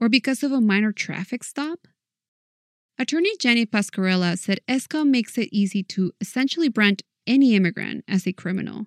Or 0.00 0.08
because 0.08 0.42
of 0.42 0.52
a 0.52 0.60
minor 0.60 0.92
traffic 0.92 1.42
stop? 1.42 1.88
Attorney 2.98 3.36
Jenny 3.40 3.66
Pasquarella 3.66 4.38
said 4.38 4.60
S-Comm 4.68 5.08
makes 5.08 5.36
it 5.38 5.48
easy 5.50 5.82
to 5.84 6.12
essentially 6.20 6.68
brand 6.68 7.02
any 7.26 7.54
immigrant 7.54 8.04
as 8.08 8.26
a 8.26 8.32
criminal. 8.32 8.86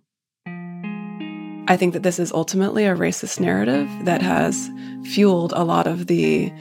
I 1.69 1.75
think 1.75 1.93
that 1.93 2.03
this 2.03 2.17
is 2.17 2.31
ultimately 2.31 2.85
a 2.85 2.95
racist 2.95 3.39
narrative 3.39 3.89
that 4.05 4.21
has 4.21 4.69
fueled 5.03 5.51
a 5.53 5.63
lot 5.63 5.85
of 5.85 6.07
the 6.07 6.51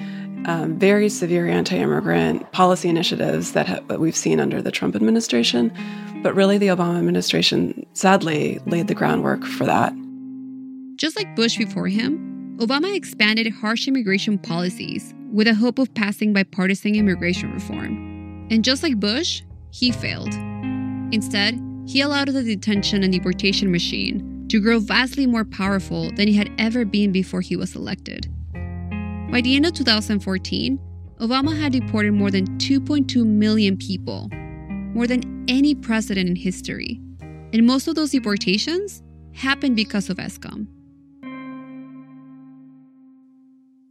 um, 0.46 0.78
very 0.78 1.08
severe 1.08 1.46
anti 1.46 1.76
immigrant 1.76 2.50
policy 2.52 2.88
initiatives 2.88 3.52
that, 3.52 3.68
ha- 3.68 3.80
that 3.88 4.00
we've 4.00 4.16
seen 4.16 4.40
under 4.40 4.60
the 4.60 4.70
Trump 4.70 4.96
administration. 4.96 5.72
But 6.22 6.34
really, 6.34 6.58
the 6.58 6.68
Obama 6.68 6.98
administration 6.98 7.86
sadly 7.92 8.58
laid 8.66 8.88
the 8.88 8.94
groundwork 8.94 9.44
for 9.44 9.64
that. 9.64 9.92
Just 10.96 11.16
like 11.16 11.36
Bush 11.36 11.56
before 11.56 11.88
him, 11.88 12.56
Obama 12.58 12.94
expanded 12.94 13.52
harsh 13.52 13.86
immigration 13.86 14.38
policies 14.38 15.14
with 15.30 15.46
the 15.46 15.54
hope 15.54 15.78
of 15.78 15.92
passing 15.94 16.32
bipartisan 16.32 16.94
immigration 16.94 17.52
reform. 17.52 18.46
And 18.50 18.64
just 18.64 18.82
like 18.82 18.98
Bush, 18.98 19.42
he 19.70 19.92
failed. 19.92 20.32
Instead, 21.12 21.60
he 21.86 22.00
allowed 22.00 22.28
the 22.28 22.42
detention 22.42 23.02
and 23.02 23.12
deportation 23.12 23.70
machine 23.70 24.46
to 24.48 24.60
grow 24.60 24.78
vastly 24.78 25.26
more 25.26 25.44
powerful 25.44 26.10
than 26.12 26.28
it 26.28 26.34
had 26.34 26.50
ever 26.58 26.84
been 26.84 27.12
before 27.12 27.40
he 27.40 27.56
was 27.56 27.74
elected. 27.74 28.28
By 29.30 29.40
the 29.40 29.56
end 29.56 29.66
of 29.66 29.74
2014, 29.74 30.78
Obama 31.20 31.58
had 31.58 31.72
deported 31.72 32.12
more 32.12 32.30
than 32.30 32.46
2.2 32.58 33.24
million 33.24 33.76
people, 33.76 34.28
more 34.94 35.06
than 35.06 35.44
any 35.48 35.74
president 35.74 36.28
in 36.28 36.36
history. 36.36 37.00
And 37.52 37.66
most 37.66 37.88
of 37.88 37.94
those 37.94 38.10
deportations 38.10 39.02
happened 39.32 39.76
because 39.76 40.10
of 40.10 40.18
S-Comm. 40.18 40.66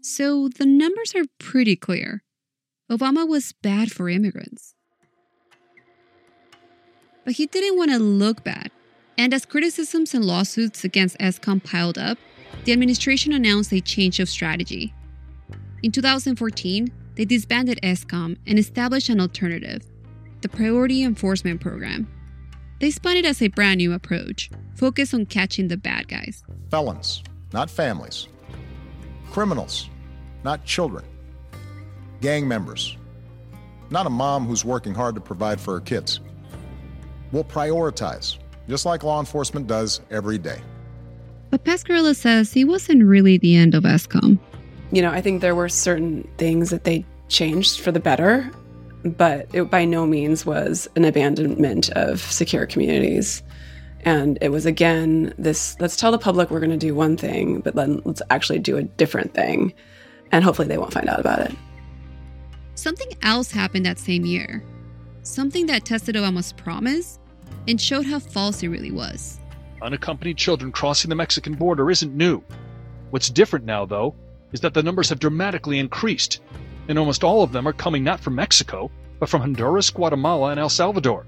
So 0.02 0.50
the 0.50 0.66
numbers 0.66 1.16
are 1.16 1.26
pretty 1.40 1.76
clear. 1.76 2.24
Obama 2.92 3.28
was 3.28 3.54
bad 3.64 3.92
for 3.92 4.08
immigrants. 4.08 4.75
But 7.26 7.34
he 7.34 7.48
didn't 7.48 7.78
want 7.78 7.92
to 7.92 8.00
look 8.00 8.44
bad. 8.44 8.72
And 9.18 9.34
as 9.34 9.46
criticisms 9.46 10.14
and 10.14 10.24
lawsuits 10.24 10.84
against 10.84 11.18
S-Comm 11.20 11.64
piled 11.64 11.98
up, 11.98 12.18
the 12.64 12.72
administration 12.72 13.34
announced 13.34 13.74
a 13.74 13.82
change 13.82 14.20
of 14.20 14.30
strategy. 14.30 14.94
In 15.84 15.92
2014, 15.92 16.92
they 17.16 17.26
disbanded 17.26 17.80
S-Comm 17.84 18.38
and 18.46 18.60
established 18.60 19.10
an 19.10 19.20
alternative, 19.20 19.82
the 20.42 20.50
Priority 20.50 21.04
Enforcement 21.04 21.62
Program. 21.62 22.08
They 22.80 22.92
spun 22.92 23.18
it 23.18 23.26
as 23.26 23.42
a 23.42 23.48
brand 23.48 23.78
new 23.78 23.94
approach, 23.94 24.52
focused 24.76 25.14
on 25.14 25.26
catching 25.26 25.70
the 25.70 25.78
bad 25.78 26.08
guys. 26.08 26.44
Felons, 26.70 27.24
not 27.54 27.70
families. 27.70 28.28
Criminals, 29.32 29.90
not 30.44 30.66
children. 30.66 31.06
Gang 32.22 32.48
members, 32.48 32.98
not 33.90 34.06
a 34.06 34.10
mom 34.10 34.46
who's 34.46 34.66
working 34.66 34.94
hard 34.94 35.16
to 35.16 35.22
provide 35.22 35.60
for 35.60 35.74
her 35.76 35.82
kids. 35.82 36.20
We'll 37.36 37.44
prioritize, 37.44 38.38
just 38.70 38.86
like 38.86 39.04
law 39.04 39.20
enforcement 39.20 39.68
does 39.68 40.00
every 40.10 40.38
day. 40.38 40.62
But 41.50 41.66
Pasquarella 41.66 42.16
says 42.16 42.54
he 42.54 42.64
wasn't 42.64 43.04
really 43.04 43.38
the 43.38 43.58
end 43.58 43.76
of 43.76 43.86
S-Comm. 43.86 44.40
You 44.94 45.02
know, 45.02 45.12
I 45.12 45.20
think 45.20 45.42
there 45.42 45.54
were 45.54 45.68
certain 45.68 46.26
things 46.38 46.70
that 46.70 46.86
they 46.86 47.04
changed 47.28 47.82
for 47.82 47.92
the 47.92 48.00
better, 48.00 48.50
but 49.04 49.50
it 49.52 49.64
by 49.64 49.84
no 49.84 50.06
means 50.06 50.46
was 50.46 50.88
an 50.96 51.04
abandonment 51.04 51.90
of 51.90 52.22
secure 52.22 52.66
communities. 52.66 53.44
And 54.06 54.38
it 54.40 54.54
was 54.54 54.66
again 54.66 55.34
this 55.38 55.76
let's 55.82 55.98
tell 55.98 56.14
the 56.14 56.18
public 56.18 56.50
we're 56.50 56.62
going 56.62 56.70
to 56.70 56.78
do 56.78 56.96
one 56.96 57.18
thing, 57.18 57.60
but 57.60 57.76
then 57.76 58.02
let's 58.06 58.22
actually 58.30 58.60
do 58.60 58.78
a 58.78 58.84
different 58.84 59.34
thing. 59.34 59.74
And 60.32 60.42
hopefully 60.42 60.70
they 60.70 60.78
won't 60.78 60.94
find 60.94 61.10
out 61.10 61.20
about 61.20 61.40
it. 61.40 61.52
Something 62.76 63.10
else 63.24 63.52
happened 63.52 63.86
that 63.86 64.00
same 64.00 64.26
year. 64.26 64.64
Something 65.24 65.66
that 65.66 65.84
tested 65.84 66.16
Obama's 66.16 66.54
promise 66.54 67.20
and 67.68 67.80
showed 67.80 68.06
how 68.06 68.20
false 68.20 68.64
it 68.64 68.70
really 68.70 68.92
was. 68.92 69.40
Unaccompanied 69.82 70.38
children 70.38 70.72
crossing 70.72 71.10
the 71.10 71.16
Mexican 71.16 71.54
border 71.54 71.92
isn't 71.92 72.16
new. 72.16 72.42
What's 73.10 73.30
different 73.30 73.66
now, 73.66 73.86
though, 73.86 74.16
is 74.52 74.62
that 74.62 74.74
the 74.74 74.84
numbers 74.84 75.10
have 75.10 75.20
dramatically 75.20 75.80
increased, 75.80 76.42
and 76.88 76.98
almost 76.98 77.24
all 77.24 77.44
of 77.44 77.52
them 77.52 77.68
are 77.68 77.74
coming 77.74 78.04
not 78.04 78.20
from 78.20 78.36
Mexico, 78.36 78.90
but 79.20 79.30
from 79.30 79.42
Honduras, 79.42 79.90
Guatemala, 79.90 80.52
and 80.52 80.60
El 80.60 80.70
Salvador. 80.70 81.26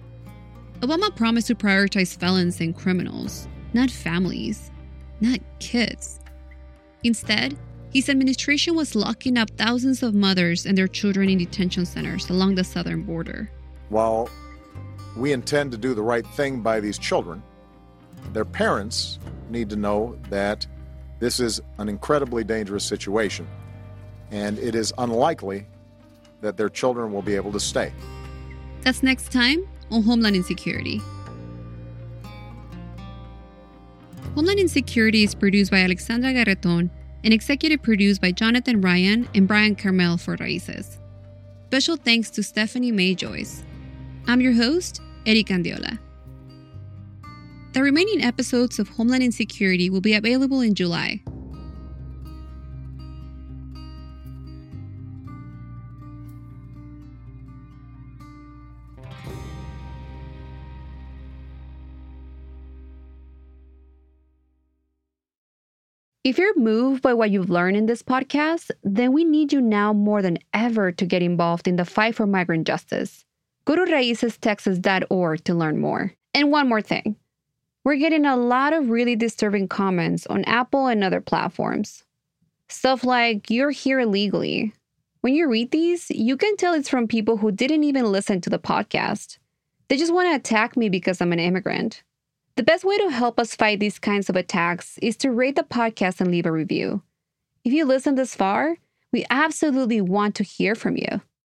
Obama 0.82 1.16
promised 1.16 1.48
to 1.48 1.56
prioritize 1.56 2.18
felons 2.18 2.62
and 2.62 2.76
criminals, 2.76 3.48
not 3.74 3.90
families, 3.90 4.72
not 5.22 5.40
kids. 5.60 6.20
Instead, 7.04 7.58
his 7.94 8.10
administration 8.10 8.76
was 8.76 8.96
locking 8.96 9.38
up 9.38 9.50
thousands 9.52 10.04
of 10.04 10.14
mothers 10.14 10.66
and 10.66 10.78
their 10.78 10.88
children 10.88 11.30
in 11.30 11.38
detention 11.38 11.86
centers 11.86 12.30
along 12.30 12.56
the 12.56 12.64
southern 12.64 13.04
border. 13.04 13.50
While 13.90 14.30
we 15.18 15.34
intend 15.34 15.72
to 15.72 15.78
do 15.78 15.94
the 15.94 16.02
right 16.02 16.26
thing 16.26 16.62
by 16.62 16.80
these 16.80 16.98
children, 16.98 17.42
their 18.34 18.46
parents 18.46 19.20
need 19.50 19.70
to 19.70 19.76
know 19.76 20.18
that 20.30 20.66
this 21.20 21.40
is 21.40 21.62
an 21.80 21.90
incredibly 21.90 22.44
dangerous 22.44 22.84
situation 22.84 23.48
and 24.32 24.60
it 24.60 24.76
is 24.76 24.94
unlikely 24.98 25.66
that 26.42 26.58
their 26.58 26.70
children 26.70 27.12
will 27.12 27.22
be 27.22 27.36
able 27.36 27.52
to 27.52 27.60
stay. 27.60 27.92
That's 28.82 29.02
next 29.02 29.32
time 29.32 29.68
on 29.90 30.04
Homeland 30.04 30.36
Insecurity. 30.36 31.02
Homeland 34.36 34.60
Insecurity 34.60 35.24
is 35.24 35.34
produced 35.34 35.72
by 35.72 35.80
Alexandra 35.80 36.34
Garreton 36.34 36.92
and 37.24 37.34
executive 37.34 37.82
produced 37.82 38.22
by 38.22 38.32
Jonathan 38.32 38.82
Ryan 38.82 39.28
and 39.34 39.48
Brian 39.48 39.76
Carmel 39.76 40.18
for 40.18 40.38
Raices. 40.38 40.98
Special 41.68 41.96
thanks 41.96 42.30
to 42.32 42.44
Stephanie 42.44 42.92
May 42.92 43.16
Joyce. 43.16 43.64
I'm 44.28 44.42
your 44.42 44.54
host, 44.54 45.02
Erika 45.28 45.54
Andiola. 45.54 46.00
The 47.74 47.84
remaining 47.84 48.24
episodes 48.24 48.80
of 48.80 48.88
Homeland 48.88 49.24
Insecurity 49.24 49.90
will 49.90 50.00
be 50.00 50.14
available 50.14 50.62
in 50.62 50.74
July. 50.74 51.22
If 66.24 66.38
you're 66.38 66.58
moved 66.58 67.02
by 67.02 67.14
what 67.14 67.32
you've 67.32 67.50
learned 67.50 67.76
in 67.76 67.86
this 67.86 68.02
podcast, 68.02 68.72
then 68.84 69.12
we 69.12 69.26
need 69.26 69.52
you 69.52 69.60
now 69.60 69.92
more 69.92 70.22
than 70.22 70.40
ever 70.54 70.92
to 70.94 71.06
get 71.06 71.22
involved 71.22 71.68
in 71.68 71.76
the 71.76 71.86
fight 71.86 72.16
for 72.16 72.26
migrant 72.26 72.66
justice. 72.66 73.26
Go 73.68 73.76
to 73.76 73.82
raicestexas.org 73.82 75.44
to 75.44 75.54
learn 75.54 75.82
more. 75.82 76.14
And 76.34 76.54
one 76.54 76.70
more 76.70 76.82
thing 76.82 77.18
we're 77.84 77.98
getting 77.98 78.26
a 78.26 78.38
lot 78.38 78.72
of 78.72 78.90
really 78.90 79.18
disturbing 79.18 79.68
comments 79.68 80.26
on 80.28 80.46
Apple 80.46 80.88
and 80.88 81.04
other 81.04 81.20
platforms. 81.20 82.06
Stuff 82.70 83.04
like, 83.04 83.50
you're 83.50 83.72
here 83.72 84.00
illegally. 84.00 84.74
When 85.20 85.34
you 85.34 85.50
read 85.50 85.72
these, 85.72 86.10
you 86.10 86.38
can 86.38 86.56
tell 86.56 86.74
it's 86.74 86.88
from 86.88 87.10
people 87.10 87.36
who 87.36 87.52
didn't 87.52 87.84
even 87.84 88.10
listen 88.10 88.40
to 88.40 88.50
the 88.50 88.58
podcast. 88.58 89.38
They 89.90 89.98
just 89.98 90.14
want 90.14 90.30
to 90.30 90.36
attack 90.36 90.78
me 90.78 90.88
because 90.88 91.20
I'm 91.20 91.34
an 91.34 91.40
immigrant. 91.40 92.04
The 92.56 92.64
best 92.64 92.86
way 92.86 92.98
to 92.98 93.10
help 93.10 93.38
us 93.38 93.54
fight 93.54 93.82
these 93.82 94.00
kinds 94.00 94.30
of 94.30 94.38
attacks 94.38 94.98
is 95.00 95.18
to 95.18 95.32
rate 95.32 95.58
the 95.58 95.64
podcast 95.64 96.22
and 96.22 96.32
leave 96.32 96.46
a 96.46 96.54
review. 96.54 97.02
If 97.66 97.74
you 97.74 97.84
listen 97.84 98.16
this 98.16 98.34
far, 98.34 98.78
we 99.12 99.26
absolutely 99.30 100.00
want 100.00 100.36
to 100.36 100.44
hear 100.44 100.74
from 100.74 100.96
you. 100.96 101.22